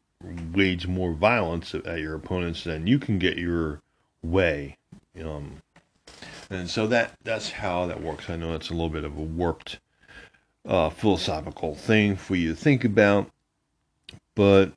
[0.52, 3.80] wage more violence at your opponents, then you can get your
[4.22, 4.76] way.
[5.18, 5.62] Um,
[6.50, 8.28] and so that that's how that works.
[8.28, 9.78] I know it's a little bit of a warped
[10.66, 13.30] uh, philosophical thing for you to think about,
[14.34, 14.72] but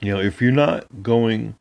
[0.00, 1.56] you know, if you're not going,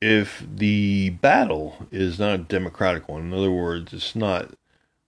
[0.00, 4.50] if the battle is not a democratic one, in other words, it's not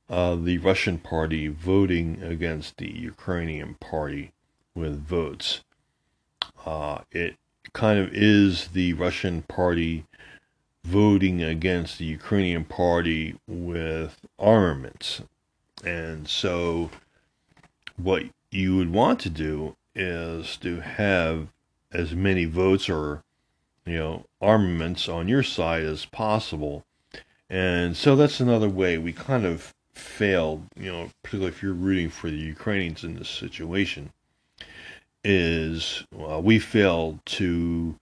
[0.09, 4.32] uh, the Russian party voting against the Ukrainian party
[4.74, 5.62] with votes.
[6.64, 7.36] Uh, it
[7.74, 10.04] kind of is the Russian party
[10.84, 15.20] voting against the Ukrainian party with armaments.
[15.84, 16.90] And so,
[17.96, 21.48] what you would want to do is to have
[21.93, 23.22] as many votes or,
[23.86, 26.84] you know, armaments on your side as possible
[27.51, 32.11] And so that's another way we kind of failed, you know, particularly if you're rooting
[32.11, 34.12] for the Ukrainians in this situation,
[35.24, 37.99] is uh, we failed to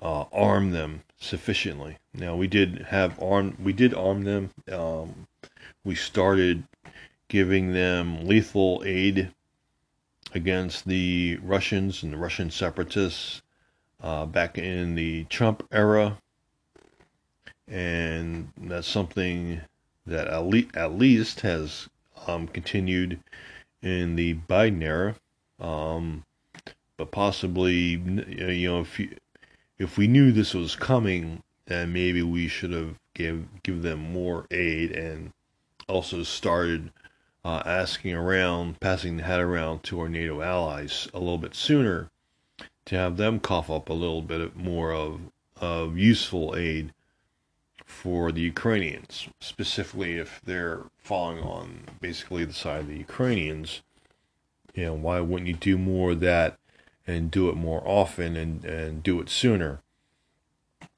[0.00, 1.98] uh, arm them sufficiently.
[2.14, 4.50] Now we did have arm, we did arm them.
[4.70, 5.26] Um,
[5.84, 6.64] we started
[7.28, 9.30] giving them lethal aid
[10.36, 13.42] against the Russians and the Russian separatists
[14.02, 16.18] uh, back in the Trump era.
[17.66, 19.60] And that's something
[20.06, 21.88] that at, le- at least has
[22.26, 23.18] um, continued
[23.82, 25.16] in the Biden era.
[25.58, 26.24] Um,
[26.96, 29.16] but possibly, you know, if you,
[29.78, 34.46] if we knew this was coming, then maybe we should have give give them more
[34.50, 35.32] aid and
[35.88, 36.90] also started
[37.46, 42.10] uh, asking around, passing the hat around to our NATO allies a little bit sooner
[42.86, 45.20] to have them cough up a little bit more of,
[45.60, 46.92] of useful aid
[47.84, 53.82] for the Ukrainians, specifically if they're falling on basically the side of the Ukrainians.
[54.74, 56.58] You know, why wouldn't you do more of that
[57.06, 59.78] and do it more often and, and do it sooner?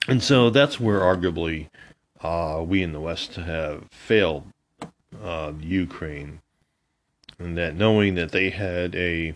[0.09, 1.69] And so that's where arguably
[2.23, 4.51] uh, we in the West have failed
[5.23, 6.41] uh, Ukraine,
[7.39, 9.35] and that knowing that they had a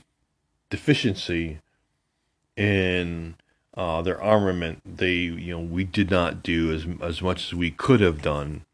[0.71, 1.61] deficiency
[2.57, 3.35] in
[3.75, 7.71] uh, their armament, they you know we did not do as as much as we
[7.71, 8.65] could have done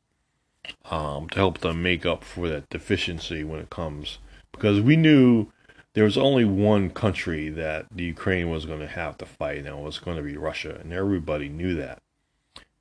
[0.91, 4.19] um, to help them make up for that deficiency when it comes
[4.59, 5.47] because we knew
[5.95, 9.67] there was only one country that the Ukraine was going to have to fight, and
[9.67, 12.03] it was going to be Russia, and everybody knew that.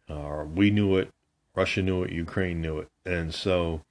[0.10, 1.10] Uh, we knew it,
[1.56, 3.82] Russia knew it, Ukraine knew it, and so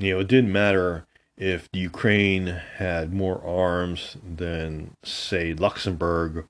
[0.00, 2.46] you know, it didn't matter if Ukraine
[2.76, 6.46] had more arms than, say, Luxembourg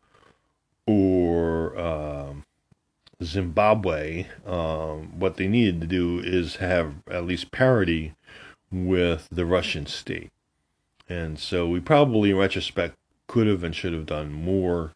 [0.86, 2.44] or um,
[3.22, 4.26] Zimbabwe.
[4.46, 8.14] Um, what they needed to do is have at least parity
[8.70, 10.30] with the Russian state.
[11.08, 12.96] And so we probably, in retrospect,
[13.26, 14.92] could have and should have done more.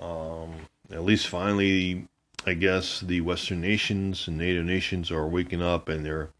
[0.00, 0.52] Um,
[0.90, 2.06] at least finally,
[2.46, 6.30] I guess the Western nations and NATO nations are waking up and they're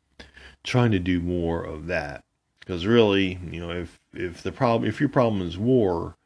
[0.63, 2.25] trying to do more of that.
[2.61, 6.17] Because really, you know, if if the problem if your problem is war,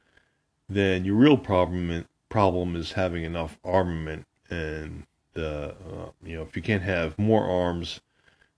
[0.69, 5.05] then your real problem problem is having enough armament and
[5.35, 8.01] the uh, you know if you can't have more arms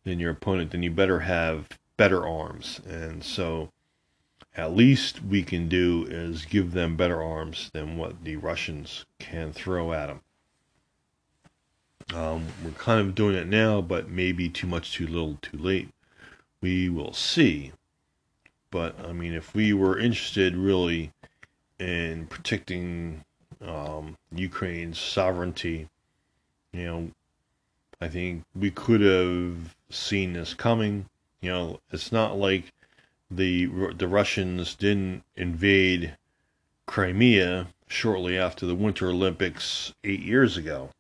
[0.07, 2.81] than your opponent, then you better have better arms.
[2.89, 3.71] And so,
[4.57, 9.53] at least we can do is give them better arms than what the Russians can
[9.53, 10.21] throw at them.
[12.15, 15.89] Um, we're kind of doing it now, but maybe too much, too little, too late.
[16.61, 17.73] We will see.
[18.71, 21.13] But I mean, if we were interested really
[21.79, 23.25] in protecting
[23.61, 25.89] um, Ukraine's sovereignty,
[26.73, 27.11] you know,
[28.01, 31.09] I think we could have seen this coming.
[31.41, 32.73] You know, it's not like
[33.31, 36.17] the the Russians didn't invade
[36.87, 40.91] Crimea shortly after the Winter Olympics eight years ago.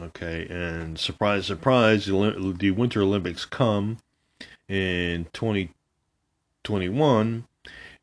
[0.00, 3.98] Okay, and surprise, surprise, the, Winter Olympics come
[4.68, 7.44] in 2021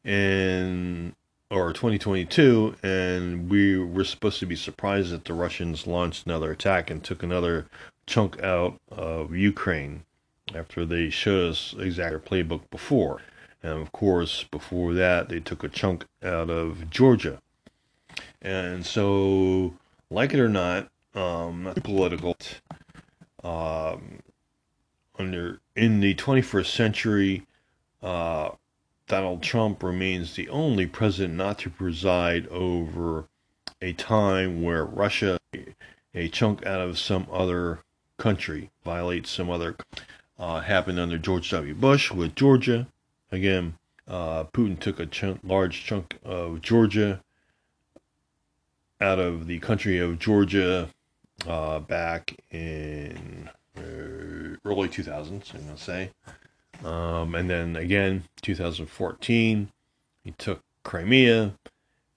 [0.03, 1.15] and
[1.49, 6.89] or 2022, and we were supposed to be surprised that the Russians launched another attack
[6.89, 7.67] and took another
[8.05, 10.03] chunk out of Ukraine
[10.53, 13.21] after they showed us exactly their playbook before.
[13.63, 17.41] And of course, before that, they took a chunk out of Georgia.
[18.41, 19.73] And so,
[20.09, 22.38] like it or not, um, political.
[23.43, 24.20] Um,
[25.20, 27.47] under in the 21st century,
[28.03, 28.49] uh,
[29.07, 33.28] Donald Trump remains the only president not to preside over
[33.82, 35.39] a time where Russia,
[36.13, 37.80] a chunk out of some other
[38.18, 39.76] country, violates some other.
[40.39, 41.74] Uh, happened under George W.
[41.74, 42.86] Bush with Georgia.
[43.32, 43.76] Again,
[44.07, 47.22] uh, Putin took a large chunk of Georgia
[49.01, 50.89] out of the country of Georgia
[51.45, 56.11] uh, back in uh, early 2000s, I'm going to say.
[56.83, 59.69] Um, and then again, 2014,
[60.23, 61.53] he took Crimea,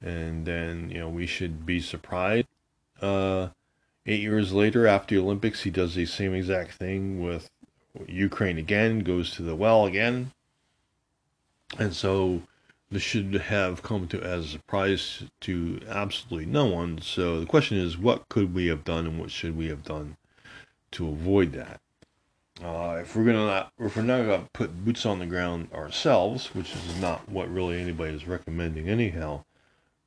[0.03, 2.47] and then, you know, we should be surprised.
[3.01, 3.49] Uh,
[4.07, 7.51] eight years later, after the Olympics, he does the same exact thing with
[8.07, 10.33] Ukraine again, goes to the well again.
[11.79, 12.43] And so
[12.91, 17.01] this should have come to as a surprise to absolutely no one.
[17.01, 20.17] So the question is, what could we have done, and what should we have done
[20.93, 21.81] to avoid that?
[22.63, 26.55] Uh, if we're gonna not, if we're not gonna put boots on the ground ourselves,
[26.55, 29.45] which is not what really anybody is recommending anyhow,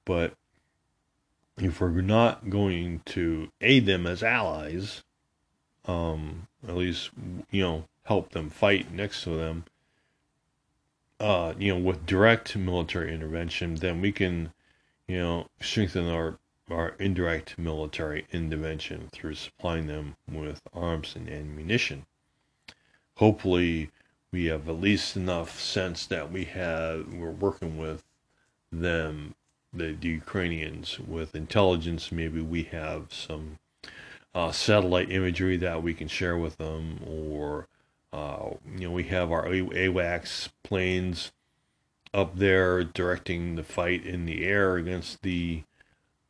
[0.05, 0.33] but
[1.57, 5.03] if we're not going to aid them as allies,
[5.85, 7.11] um, at least
[7.49, 9.65] you know help them fight next to them,
[11.23, 14.51] uh, you know, with direct military intervention, then we can,
[15.07, 16.37] you know, strengthen our
[16.69, 22.05] our indirect military intervention through supplying them with arms and ammunition.
[23.15, 23.89] Hopefully,
[24.33, 28.03] we have at least enough sense that we have we're working with
[28.69, 29.33] them,
[29.71, 32.11] the, the Ukrainians, with intelligence.
[32.11, 33.59] Maybe we have some
[34.35, 37.67] uh, satellite imagery that we can share with them, or
[38.13, 41.31] uh, you know, we have our AWACS planes
[42.13, 45.63] up there directing the fight in the air against the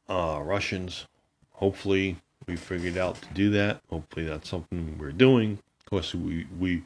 [0.08, 1.08] uh, Russians.
[1.52, 2.16] Hopefully,
[2.48, 3.82] we figured out to do that.
[3.90, 5.60] Hopefully, that's something we're doing.
[5.80, 6.84] Of course, we we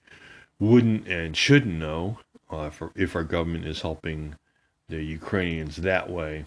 [0.60, 2.18] wouldn't and shouldn't know
[2.52, 4.36] uh, if, if our government is helping
[4.90, 6.46] the Ukrainians that way.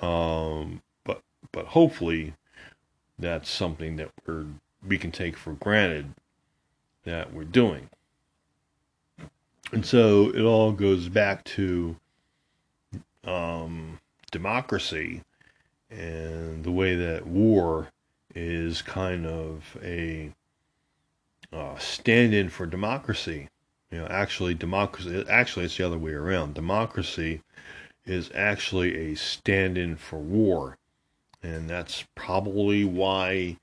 [0.00, 1.20] Um, but
[1.52, 2.32] but hopefully,
[3.18, 4.46] that's something that we're
[4.86, 6.14] we can take for granted
[7.04, 7.88] that we're doing.
[9.72, 11.96] And so it all goes back to
[13.24, 13.98] um,
[14.30, 15.22] democracy
[15.90, 17.88] and the way that war
[18.34, 20.32] is kind of a
[21.52, 23.48] uh, stand-in for democracy.
[23.90, 25.24] You know, actually, democracy.
[25.28, 26.54] Actually, it's the other way around.
[26.54, 27.42] Democracy
[28.04, 30.76] is actually a stand-in for war,
[31.42, 33.56] and that's probably why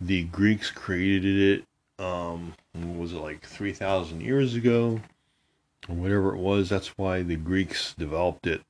[0.00, 1.64] the Greeks created it.
[1.98, 5.00] Um, was it like three thousand years ago,
[5.88, 6.68] or whatever it was?
[6.68, 8.62] That's why the Greeks developed it.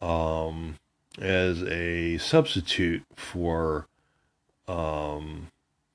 [0.00, 0.76] Um,
[1.20, 3.86] as a substitute for
[4.66, 5.48] um,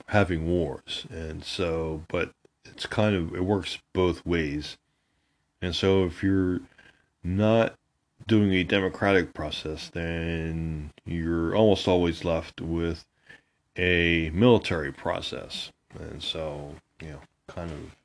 [0.07, 1.05] having wars.
[1.09, 2.31] And so, but
[2.65, 4.77] it's kind of, it works both ways.
[5.61, 6.61] And so if you're
[7.23, 7.75] not
[8.27, 13.05] doing a democratic process, then you're almost always left with
[13.75, 15.71] a military process.
[15.97, 17.95] And so, you know, kind of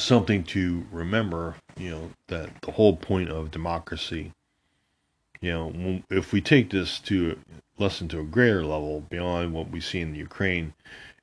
[0.00, 4.32] something to remember, you know, that the whole point of democracy
[5.40, 7.38] you know, if we take this to
[7.78, 10.74] lesson to a greater level beyond what we see in the Ukraine,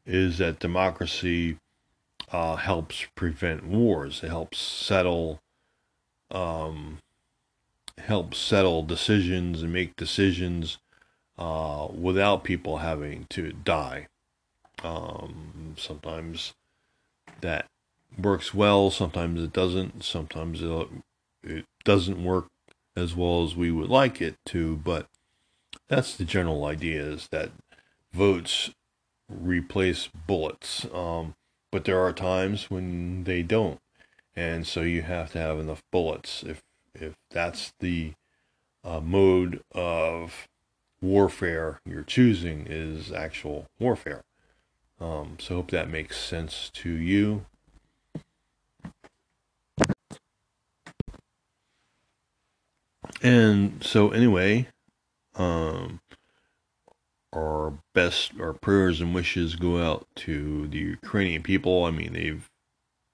[0.06, 1.58] is that democracy
[2.32, 4.24] uh, helps prevent wars.
[4.24, 5.42] It helps settle,
[6.32, 7.00] um,
[7.98, 10.78] helps settle decisions and make decisions
[11.38, 14.08] uh, without people having to die.
[14.84, 16.54] Um, sometimes
[17.42, 17.66] that
[18.18, 18.92] works well.
[18.92, 20.04] Sometimes it doesn't.
[20.04, 20.88] Sometimes it,
[21.44, 22.48] it doesn't work
[22.96, 25.08] as well as we would like it to, but
[25.90, 27.52] that's the general idea is that
[28.14, 28.72] votes
[29.30, 30.86] replace bullets.
[30.94, 31.36] Um,
[31.72, 33.80] but there are times when they don't.
[34.36, 36.62] And so you have to have enough bullets if
[36.94, 38.14] if that's the
[38.84, 40.48] uh, mode of
[41.06, 44.24] warfare you're choosing is actual warfare.
[45.00, 47.46] Um, so hope that makes sense to you.
[53.22, 54.68] And so anyway,
[55.36, 56.02] um,
[57.34, 61.86] our best, our prayers and wishes go out to the Ukrainian people.
[61.86, 62.50] I mean, they've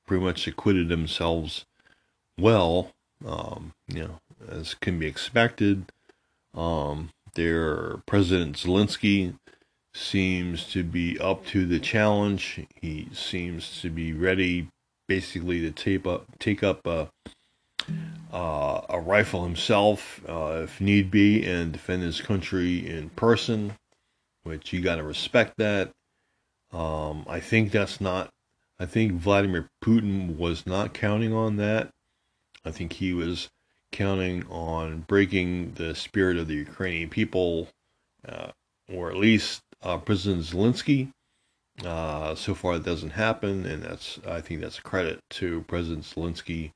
[0.06, 1.66] pretty much acquitted themselves
[2.38, 2.92] well,
[3.26, 5.92] um, you know, as can be expected.
[6.54, 9.36] Um, their President Zelensky
[9.94, 12.66] seems to be up to the challenge.
[12.76, 14.68] He seems to be ready,
[15.08, 17.10] basically, to tape up, take up a
[18.32, 23.74] uh, a rifle himself, uh, if need be, and defend his country in person,
[24.44, 25.92] which you got to respect that.
[26.72, 28.30] Um, I think that's not,
[28.80, 31.90] I think Vladimir Putin was not counting on that.
[32.64, 33.50] I think he was
[33.92, 37.70] counting on breaking the spirit of the Ukrainian people,
[38.28, 38.52] uh,
[38.92, 41.12] or at least uh, President Zelensky.
[41.84, 46.04] Uh, so far, it doesn't happen, and that's I think that's a credit to President
[46.04, 46.72] Zelensky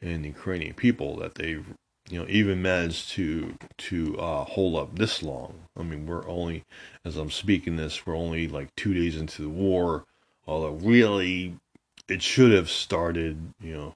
[0.00, 1.66] and the Ukrainian people that they've
[2.08, 5.62] you know even managed to to uh, hold up this long.
[5.76, 6.64] I mean, we're only
[7.04, 10.04] as I'm speaking this, we're only like two days into the war.
[10.46, 11.56] Although really,
[12.08, 13.94] it should have started you know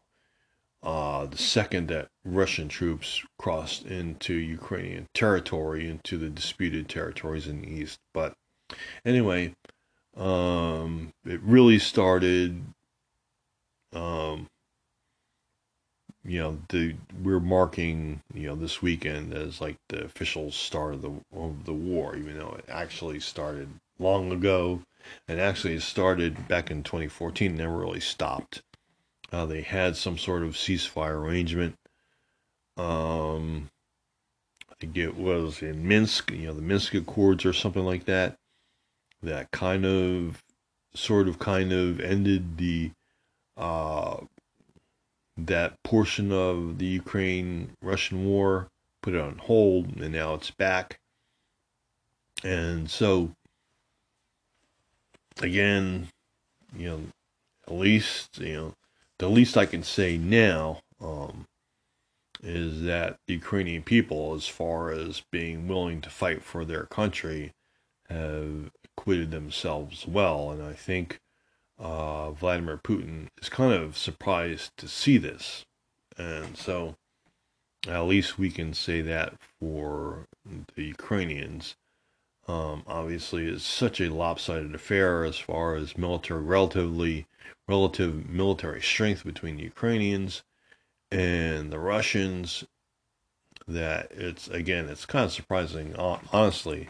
[0.82, 7.60] uh, the second that Russian troops crossed into Ukrainian territory, into the disputed territories in
[7.60, 7.98] the east.
[8.14, 8.34] But
[9.04, 9.54] anyway,
[10.16, 12.62] um, it really started
[13.92, 14.48] um,
[16.24, 21.02] you know the we're marking you know this weekend as like the official start of
[21.02, 23.68] the of the war even though it actually started
[23.98, 24.82] long ago
[25.28, 28.62] and actually it started back in 2014 never really stopped
[29.32, 31.76] uh, they had some sort of ceasefire arrangement
[32.76, 33.68] um
[34.70, 38.36] I think it was in Minsk you know the Minsk Accords or something like that
[39.22, 40.42] that kind of,
[40.94, 42.90] sort of, kind of ended the
[43.56, 44.16] uh,
[45.36, 48.68] that portion of the Ukraine Russian war,
[49.02, 50.98] put it on hold, and now it's back.
[52.42, 53.32] And so,
[55.42, 56.08] again,
[56.74, 57.00] you know,
[57.66, 58.74] at least, you know,
[59.20, 61.46] the least I can say now um,
[62.42, 67.52] is that the Ukrainian people, as far as being willing to fight for their country,
[68.08, 70.50] have acquitted themselves well.
[70.50, 71.20] And I think
[71.78, 75.66] uh, Vladimir Putin is kind of surprised to see this.
[76.16, 76.96] And so
[77.86, 80.28] at least we can say that for
[80.76, 81.76] the Ukrainians.
[82.50, 87.26] Um, obviously, it's such a lopsided affair as far as military, relatively,
[87.68, 90.42] relative military strength between the Ukrainians
[91.12, 92.64] and the Russians
[93.68, 96.88] that it's again, it's kind of surprising, honestly,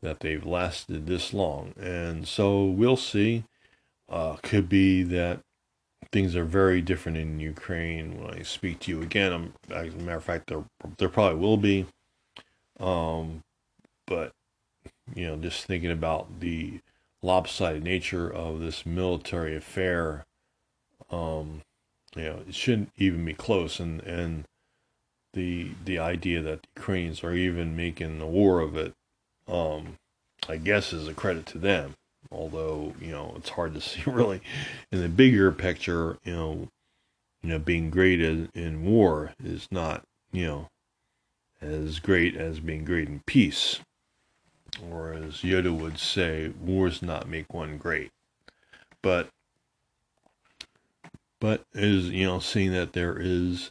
[0.00, 1.74] that they've lasted this long.
[1.78, 3.44] And so we'll see.
[4.08, 5.40] Uh, could be that
[6.10, 9.32] things are very different in Ukraine when I speak to you again.
[9.32, 10.64] I'm, as a matter of fact, there
[10.96, 11.86] there probably will be.
[12.80, 13.42] Um,
[14.06, 14.32] but
[15.14, 16.80] you know, just thinking about the
[17.22, 20.24] lopsided nature of this military affair,
[21.10, 21.62] um,
[22.14, 23.80] you know, it shouldn't even be close.
[23.80, 24.44] And and
[25.32, 28.94] the the idea that the Ukrainians are even making a war of it,
[29.48, 29.98] um,
[30.48, 31.94] I guess, is a credit to them
[32.30, 34.40] although you know it's hard to see really
[34.90, 36.68] in the bigger picture you know
[37.42, 40.02] you know being great in, in war is not
[40.32, 40.68] you know
[41.60, 43.80] as great as being great in peace
[44.90, 48.10] or as yoda would say wars not make one great.
[49.02, 49.28] But
[51.40, 53.70] but is you know seeing that there is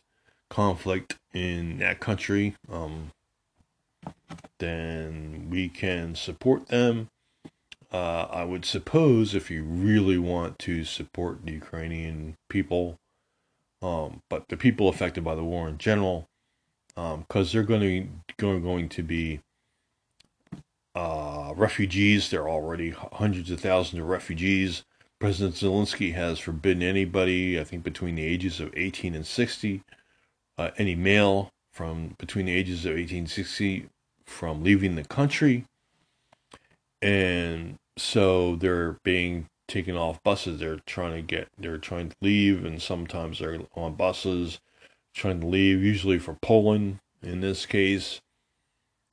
[0.50, 3.12] conflict in that country um
[4.60, 7.10] then we can support them.
[7.92, 12.98] Uh, I would suppose if you really want to support the Ukrainian people,
[13.82, 16.28] um, but the people affected by the war in general,
[16.96, 19.40] because um, they're going to going going to be
[20.96, 22.30] uh, refugees.
[22.30, 24.84] There are already hundreds of thousands of refugees.
[25.20, 29.84] President Zelensky has forbidden anybody, I think, between the ages of 18 and 60,
[30.58, 33.90] uh, any male from between the ages of 18 and 60
[34.26, 35.66] from leaving the country.
[37.02, 40.60] And so they're being taken off buses.
[40.60, 44.60] They're trying to get, they're trying to leave, and sometimes they're on buses
[45.14, 48.22] trying to leave, usually for Poland in this case.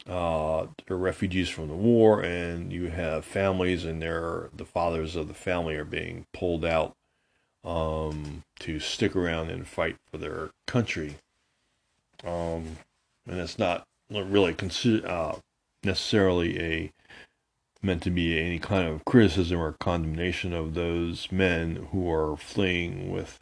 [0.08, 5.28] Uh, they're refugees from the war, and you have families, and they're the fathers of
[5.28, 6.96] the family are being pulled out
[7.64, 11.16] um, to stick around and fight for their country.
[12.24, 12.78] Um,
[13.26, 15.36] and it's not really consider, uh,
[15.84, 16.92] necessarily a
[17.80, 23.10] meant to be any kind of criticism or condemnation of those men who are fleeing
[23.10, 23.38] with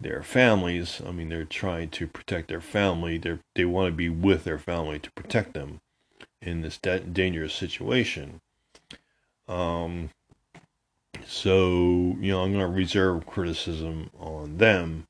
[0.00, 1.00] their families.
[1.06, 3.18] I mean, they're trying to protect their family.
[3.18, 5.81] They they want to be with their family to protect them
[6.42, 8.40] in this da- dangerous situation.
[9.48, 10.10] Um,
[11.26, 15.06] so you know, I'm going to reserve criticism on them.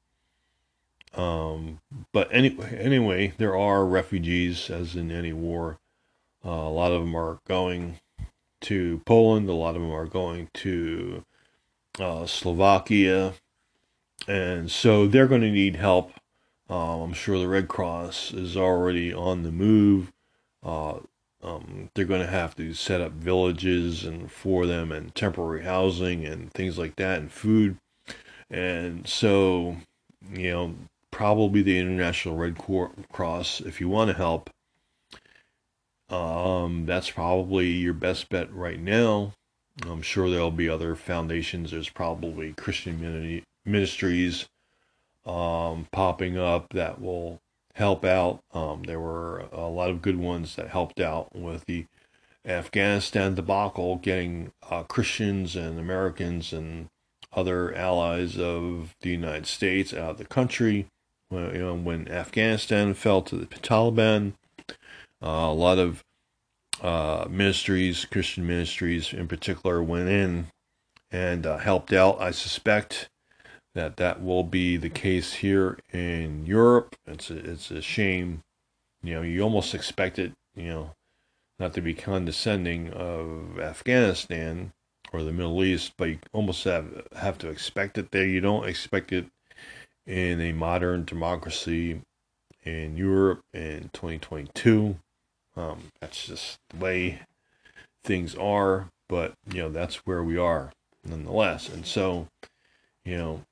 [1.14, 1.80] Um,
[2.12, 5.78] but anyway, anyway, there are refugees, as in any war.
[6.44, 8.00] Uh, a lot of them are going
[8.62, 9.48] to Poland.
[9.48, 11.24] A lot of them are going to
[11.98, 13.34] uh, Slovakia.
[14.26, 16.12] And so they're going to need help.
[16.70, 20.12] Uh, I'm sure the Red Cross is already on the move.
[20.62, 21.00] Uh,
[21.42, 26.24] um, they're going to have to set up villages and for them and temporary housing
[26.24, 27.76] and things like that and food.
[28.50, 29.76] And so,
[30.32, 30.74] you know,
[31.10, 32.56] probably the International Red
[33.12, 34.50] Cross, if you want to help,
[36.10, 39.32] um, that's probably your best bet right now.
[39.86, 41.70] I'm sure there'll be other foundations.
[41.70, 44.46] There's probably Christian ministries
[45.24, 47.40] um, popping up that will
[47.74, 48.42] help out.
[48.52, 51.86] Um, there were a lot of good ones that helped out with the
[52.44, 56.88] Afghanistan debacle, getting uh, Christians and Americans and
[57.32, 60.86] other allies of the United States out of the country.
[61.28, 64.34] When, you know, when Afghanistan fell to the Taliban,
[65.22, 66.04] uh, a lot of
[66.82, 70.48] uh, ministries, Christian ministries in particular, went in
[71.10, 72.20] and uh, helped out.
[72.20, 73.08] I suspect
[73.74, 76.96] that that will be the case here in Europe.
[77.06, 78.42] It's a, it's a shame.
[79.02, 80.90] You know, you almost expect it, you know,
[81.58, 84.72] not to be condescending of Afghanistan
[85.12, 88.26] or the Middle East, but you almost have have to expect it there.
[88.26, 89.26] You don't expect it
[90.06, 92.00] in a modern democracy
[92.64, 94.96] in Europe in 2022.
[95.56, 97.20] Um, that's just the way
[98.04, 98.88] things are.
[99.08, 100.72] but you know that's where we are
[101.04, 101.68] nonetheless.
[101.68, 102.28] And so,
[103.04, 103.42] you know,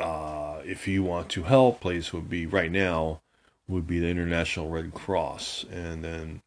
[0.00, 3.20] uh, if you want to help, place would be right now
[3.68, 6.42] would be the International Red Cross, and then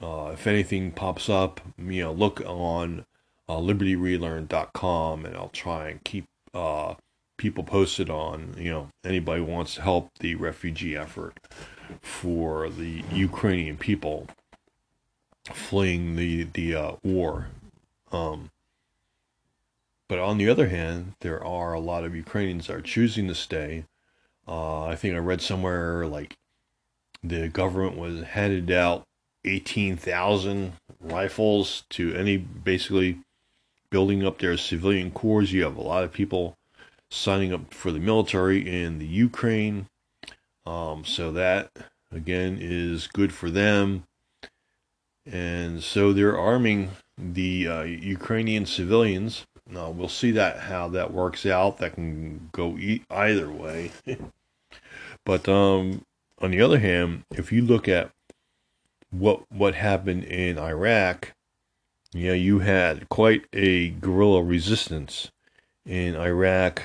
[0.00, 3.06] uh, if anything pops up, you know, look on
[3.48, 6.94] uh, libertyrelearn.com, and I'll try and keep uh,
[7.36, 11.38] people posted on, you know, anybody wants to help the refugee effort
[12.00, 14.28] for the Ukrainian people
[15.46, 17.48] fleeing the the uh, war.
[18.12, 18.50] Um,
[20.08, 23.34] but on the other hand, there are a lot of Ukrainians that are choosing to
[23.34, 23.84] stay.
[24.46, 26.36] Uh, I think I read somewhere like
[27.22, 29.04] the government was handed out
[29.44, 33.18] 18,000 rifles to any basically
[33.90, 35.42] building up their civilian corps.
[35.42, 36.56] You have a lot of people
[37.10, 39.86] signing up for the military in the Ukraine.
[40.66, 41.70] Um, so that
[42.10, 44.04] again is good for them.
[45.26, 49.44] And so they're arming the uh, Ukrainian civilians.
[49.68, 51.78] Now we'll see that how that works out.
[51.78, 53.92] That can go e- either way.
[55.24, 56.04] but um,
[56.40, 58.10] on the other hand, if you look at
[59.10, 61.32] what what happened in Iraq,
[62.28, 65.30] know, you had quite a guerrilla resistance
[65.86, 66.82] in Iraq,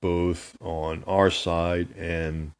[0.00, 2.52] both on our side and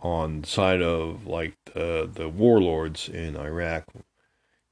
[0.00, 3.86] on the side of like the the warlords in Iraq.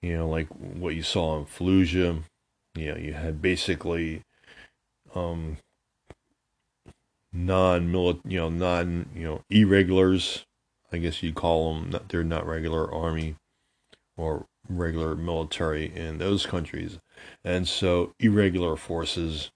[0.02, 2.22] You know, like what you saw in Fallujah.
[2.74, 4.22] You know, you had basically
[5.14, 5.58] um,
[7.32, 10.44] non you know, non, you know, irregulars
[10.94, 13.34] I guess you'd call them, they're not regular army
[14.16, 17.00] or regular military in those countries.
[17.44, 19.50] And so irregular forces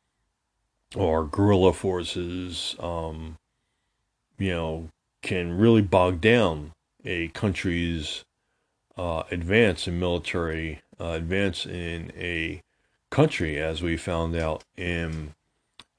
[0.97, 3.37] or guerrilla forces, um,
[4.37, 4.89] you know,
[5.23, 6.73] can really bog down
[7.05, 8.25] a country's
[8.97, 12.61] uh, advance in military uh, advance in a
[13.11, 15.35] country, as we found out in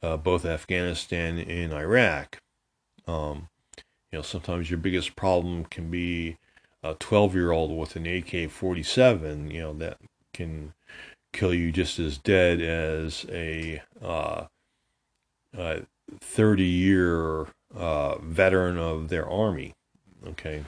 [0.02, 2.40] uh, both Afghanistan and Iraq.
[3.08, 3.50] Um,
[4.12, 6.38] you know, sometimes your biggest problem can be
[6.84, 9.98] a 12 year old with an AK 47, you know, that
[10.34, 10.74] can
[11.34, 14.46] kill you just as dead as a uh,
[16.22, 19.76] 30 year uh, veteran of their army.
[20.26, 20.64] Okay.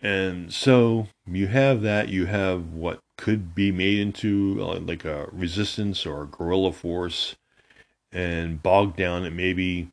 [0.00, 5.28] And so you have that, you have what could be made into uh, like a
[5.32, 7.36] resistance or a guerrilla force
[8.10, 9.88] and bogged down and maybe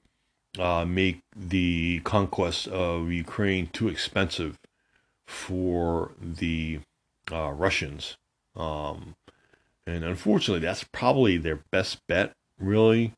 [0.58, 4.58] uh, make the conquest of Ukraine too expensive
[5.28, 6.80] for the
[7.32, 8.16] uh, Russians.
[8.56, 9.16] Um,
[9.86, 13.14] and unfortunately, that's probably their best bet, really.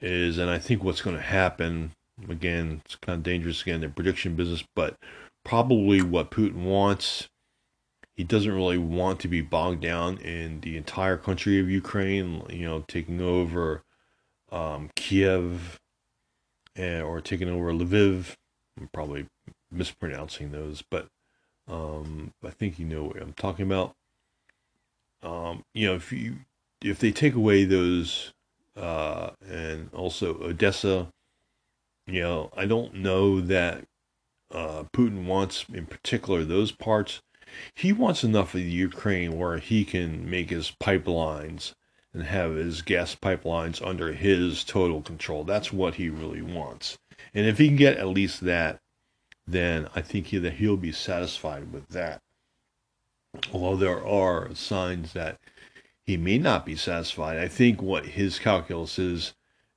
[0.00, 1.92] Is, and I think what's going to happen,
[2.28, 4.96] again, it's kind of dangerous again, their prediction business, but
[5.44, 7.28] probably what Putin wants.
[8.16, 12.66] He doesn't really want to be bogged down in the entire country of Ukraine, you
[12.66, 13.82] know, taking over
[14.50, 15.80] um, Kiev
[16.76, 18.34] and, or taking over Lviv.
[18.78, 19.26] I'm probably
[19.70, 21.08] mispronouncing those, but
[21.68, 23.94] um, I think you know what I'm talking about.
[25.22, 26.36] Um, you know, if you
[26.82, 28.32] if they take away those
[28.76, 31.08] uh, and also Odessa,
[32.06, 33.84] you know, I don't know that
[34.50, 37.22] uh, Putin wants in particular those parts.
[37.74, 41.74] He wants enough of the Ukraine where he can make his pipelines
[42.12, 45.44] and have his gas pipelines under his total control.
[45.44, 46.98] That's what he really wants.
[47.34, 48.80] And if he can get at least that,
[49.46, 52.20] then I think he, that he'll be satisfied with that.
[53.52, 55.38] Although there are signs that
[56.02, 59.34] he may not be satisfied, I think what his calculus is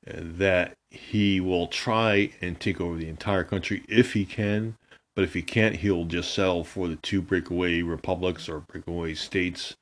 [0.08, 4.78] uh, that he will try and take over the entire country if he can.
[5.16, 9.76] But if he can't, he'll just settle for the two breakaway republics or breakaway states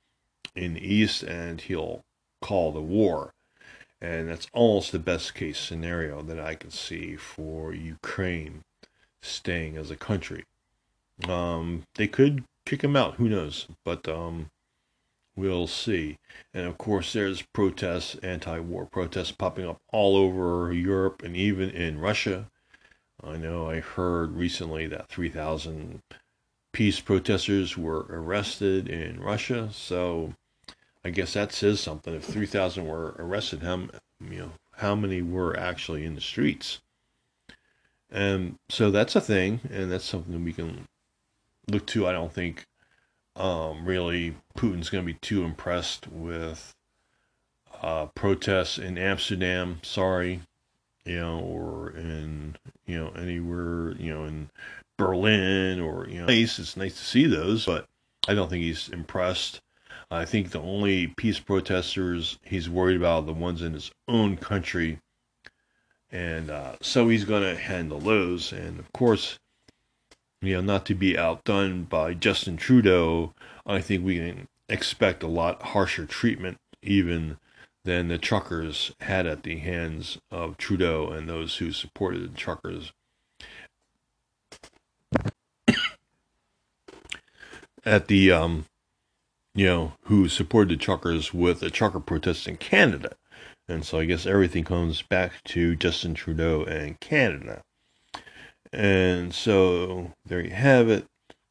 [0.56, 2.02] in the east, and he'll
[2.42, 3.34] call the war.
[4.00, 8.64] And that's almost the best case scenario that I can see for Ukraine
[9.22, 10.44] staying as a country.
[11.28, 13.68] Um, they could kick him out, who knows?
[13.86, 14.50] But um,
[15.36, 16.18] we'll see.
[16.54, 21.70] And of course, there's protests, anti war protests popping up all over Europe and even
[21.70, 22.50] in Russia.
[23.26, 26.02] I know I heard recently that 3,000
[26.74, 29.70] peace protesters were arrested in Russia.
[29.72, 30.34] So
[31.06, 32.14] I guess that says something.
[32.14, 33.88] If 3,000 were arrested, how
[34.20, 36.82] you know how many were actually in the streets?
[38.12, 40.88] And so that's a thing, and that's something we can
[41.68, 42.08] look to.
[42.08, 42.68] I don't think
[43.36, 46.74] um, really Putin's going to be too impressed with
[47.82, 49.80] uh, protests in Amsterdam.
[49.82, 50.42] Sorry,
[51.06, 54.50] you know, or in you know anywhere, you know, in
[54.98, 56.60] Berlin or you know, nice.
[56.60, 57.88] It's nice to see those, but
[58.28, 59.62] I don't think he's impressed
[60.14, 64.38] I think the only peace protesters he's worried about are the ones in his own
[64.38, 65.00] country.
[66.12, 68.52] And uh, so he's going to handle those.
[68.52, 69.40] And of course,
[70.42, 73.34] you know, not to be outdone by Justin Trudeau,
[73.66, 77.38] I think we can expect a lot harsher treatment even
[77.84, 82.92] than the truckers had at the hands of Trudeau and those who supported the truckers.
[87.86, 88.66] at the um,
[89.56, 93.12] you know, who supported the truckers with a trucker protest in Canada.
[93.68, 97.62] And so I guess everything comes back to Justin Trudeau and Canada.
[98.72, 101.06] And so there you have it.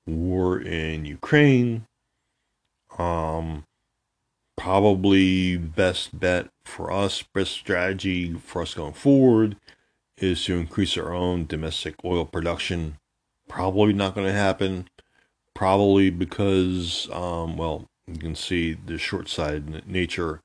[0.07, 1.87] War in Ukraine.
[2.99, 3.65] Um,
[4.57, 9.57] probably best bet for us, best strategy for us going forward
[10.19, 12.99] is to increase our own domestic oil production.
[13.49, 14.89] Probably not going to happen.
[15.55, 20.41] Probably because, um, well, you can see the short-sighted nature.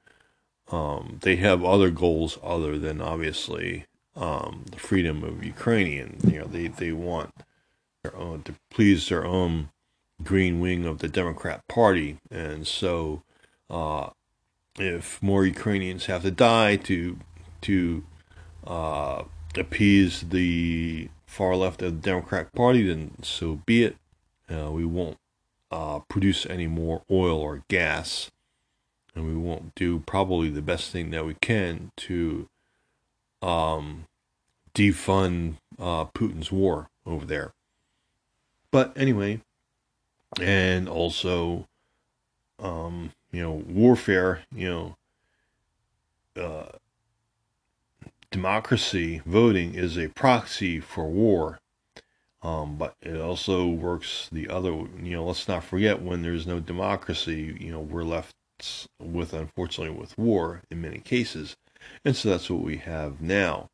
[0.70, 3.86] Um, they have other goals other than obviously
[4.16, 6.20] um, the freedom of Ukrainian.
[6.28, 7.34] You know, they they want
[8.04, 9.70] their own to please their own
[10.24, 13.24] green wing of the Democrat Party, and so
[13.70, 14.10] uh,
[14.78, 17.18] if more Ukrainians have to die to
[17.62, 18.04] to
[18.66, 19.24] uh,
[19.56, 23.98] appease the far left of the Democratic Party, then so be it.
[24.50, 25.18] Uh, we won't
[25.72, 28.32] uh, produce any more oil or gas,
[29.16, 32.48] and we won't do probably the best thing that we can to
[33.42, 34.06] um,
[34.74, 37.54] defund uh, Putin's war over there.
[38.72, 39.42] But anyway,
[40.40, 41.68] and also,
[42.60, 46.78] um, you know, warfare, you know, uh,
[48.32, 51.60] democracy voting is a proxy for war.
[52.44, 56.60] Um, but it also works the other, you know, let's not forget when there's no
[56.60, 58.36] democracy, you know, we're left
[59.02, 61.58] with, unfortunately, with war in many cases.
[62.06, 63.70] And so that's what we have now.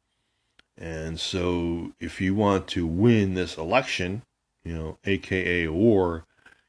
[0.78, 4.24] And so if you want to win this election,
[4.64, 6.26] you know, aka war,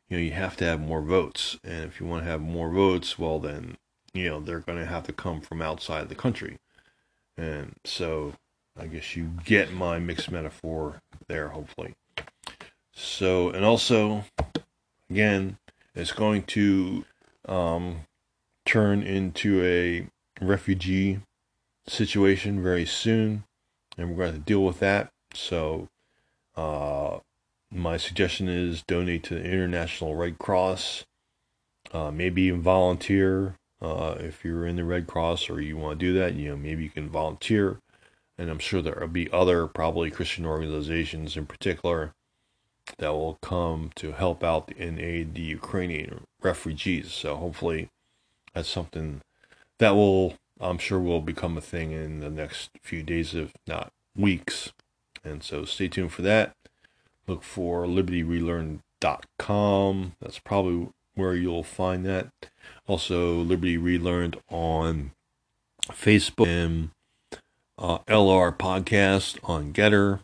[0.08, 1.58] you know, you have to have more votes.
[1.64, 3.76] And if you want to have more votes, well, then,
[4.12, 6.58] you know, they're going to have to come from outside the country.
[7.36, 8.34] And so
[8.78, 11.94] I guess you get my mixed metaphor there, hopefully.
[12.92, 14.24] So, and also,
[15.10, 15.58] again,
[15.94, 17.04] it's going to
[17.48, 18.00] um,
[18.64, 20.06] turn into a
[20.44, 21.20] refugee
[21.86, 23.44] situation very soon,
[23.98, 25.10] and we're going to, to deal with that.
[25.34, 25.88] So,
[26.56, 27.18] uh,
[27.70, 31.04] my suggestion is donate to the International Red Cross,
[31.92, 36.06] uh, maybe even volunteer uh, if you're in the Red Cross or you want to
[36.06, 36.34] do that.
[36.34, 37.78] You know, maybe you can volunteer
[38.38, 42.12] and I'm sure there will be other probably Christian organizations in particular
[42.98, 47.12] that will come to help out and aid the Ukrainian refugees.
[47.12, 47.88] So hopefully
[48.52, 49.22] that's something
[49.78, 53.92] that will I'm sure will become a thing in the next few days, if not
[54.16, 54.72] weeks.
[55.24, 56.52] And so stay tuned for that.
[57.26, 60.12] Look for libertyrelearn.com.
[60.20, 62.28] That's probably where you'll find that.
[62.86, 65.12] Also, Liberty Relearned on
[65.90, 66.90] Facebook and
[67.78, 70.20] uh, LR podcast on GETTR,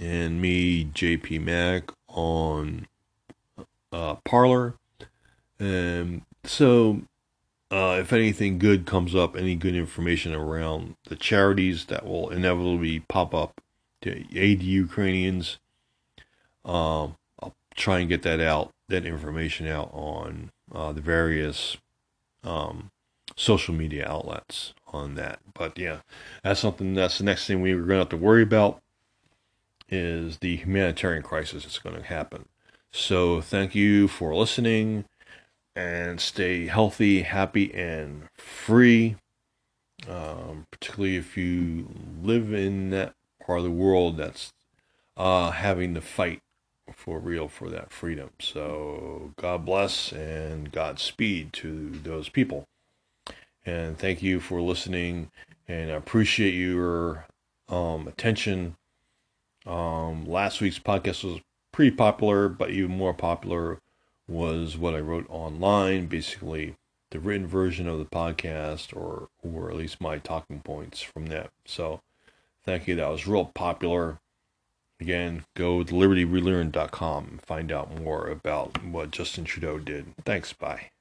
[0.00, 2.86] and me, JP Mac, on
[3.92, 4.74] uh, Parler.
[5.58, 7.02] And so,
[7.70, 13.00] uh, if anything good comes up, any good information around the charities that will inevitably
[13.00, 13.60] pop up
[14.02, 15.58] to aid the Ukrainians,
[16.64, 21.76] um, I'll try and get that out, that information out on uh, the various
[22.44, 22.90] um,
[23.36, 25.40] social media outlets on that.
[25.54, 25.98] But yeah,
[26.42, 28.80] that's something that's the next thing we are going to have to worry about
[29.88, 32.46] is the humanitarian crisis that's going to happen.
[32.90, 35.04] So thank you for listening
[35.74, 39.16] and stay healthy, happy, and free.
[40.08, 41.88] Um, particularly if you
[42.22, 44.52] live in that part of the world that's
[45.16, 46.40] uh, having to fight
[46.90, 48.30] for real for that freedom.
[48.40, 52.64] So God bless and Godspeed to those people.
[53.64, 55.30] And thank you for listening.
[55.68, 57.26] And I appreciate your
[57.68, 58.76] um, attention.
[59.64, 63.78] Um, last week's podcast was pretty popular, but even more popular
[64.28, 66.74] was what I wrote online, basically
[67.10, 71.50] the written version of the podcast, or or at least my talking points from that.
[71.66, 72.00] So,
[72.64, 72.96] thank you.
[72.96, 74.18] That was real popular.
[75.02, 80.14] Again, go to libertyrelearn.com and find out more about what Justin Trudeau did.
[80.24, 80.52] Thanks.
[80.52, 80.91] Bye.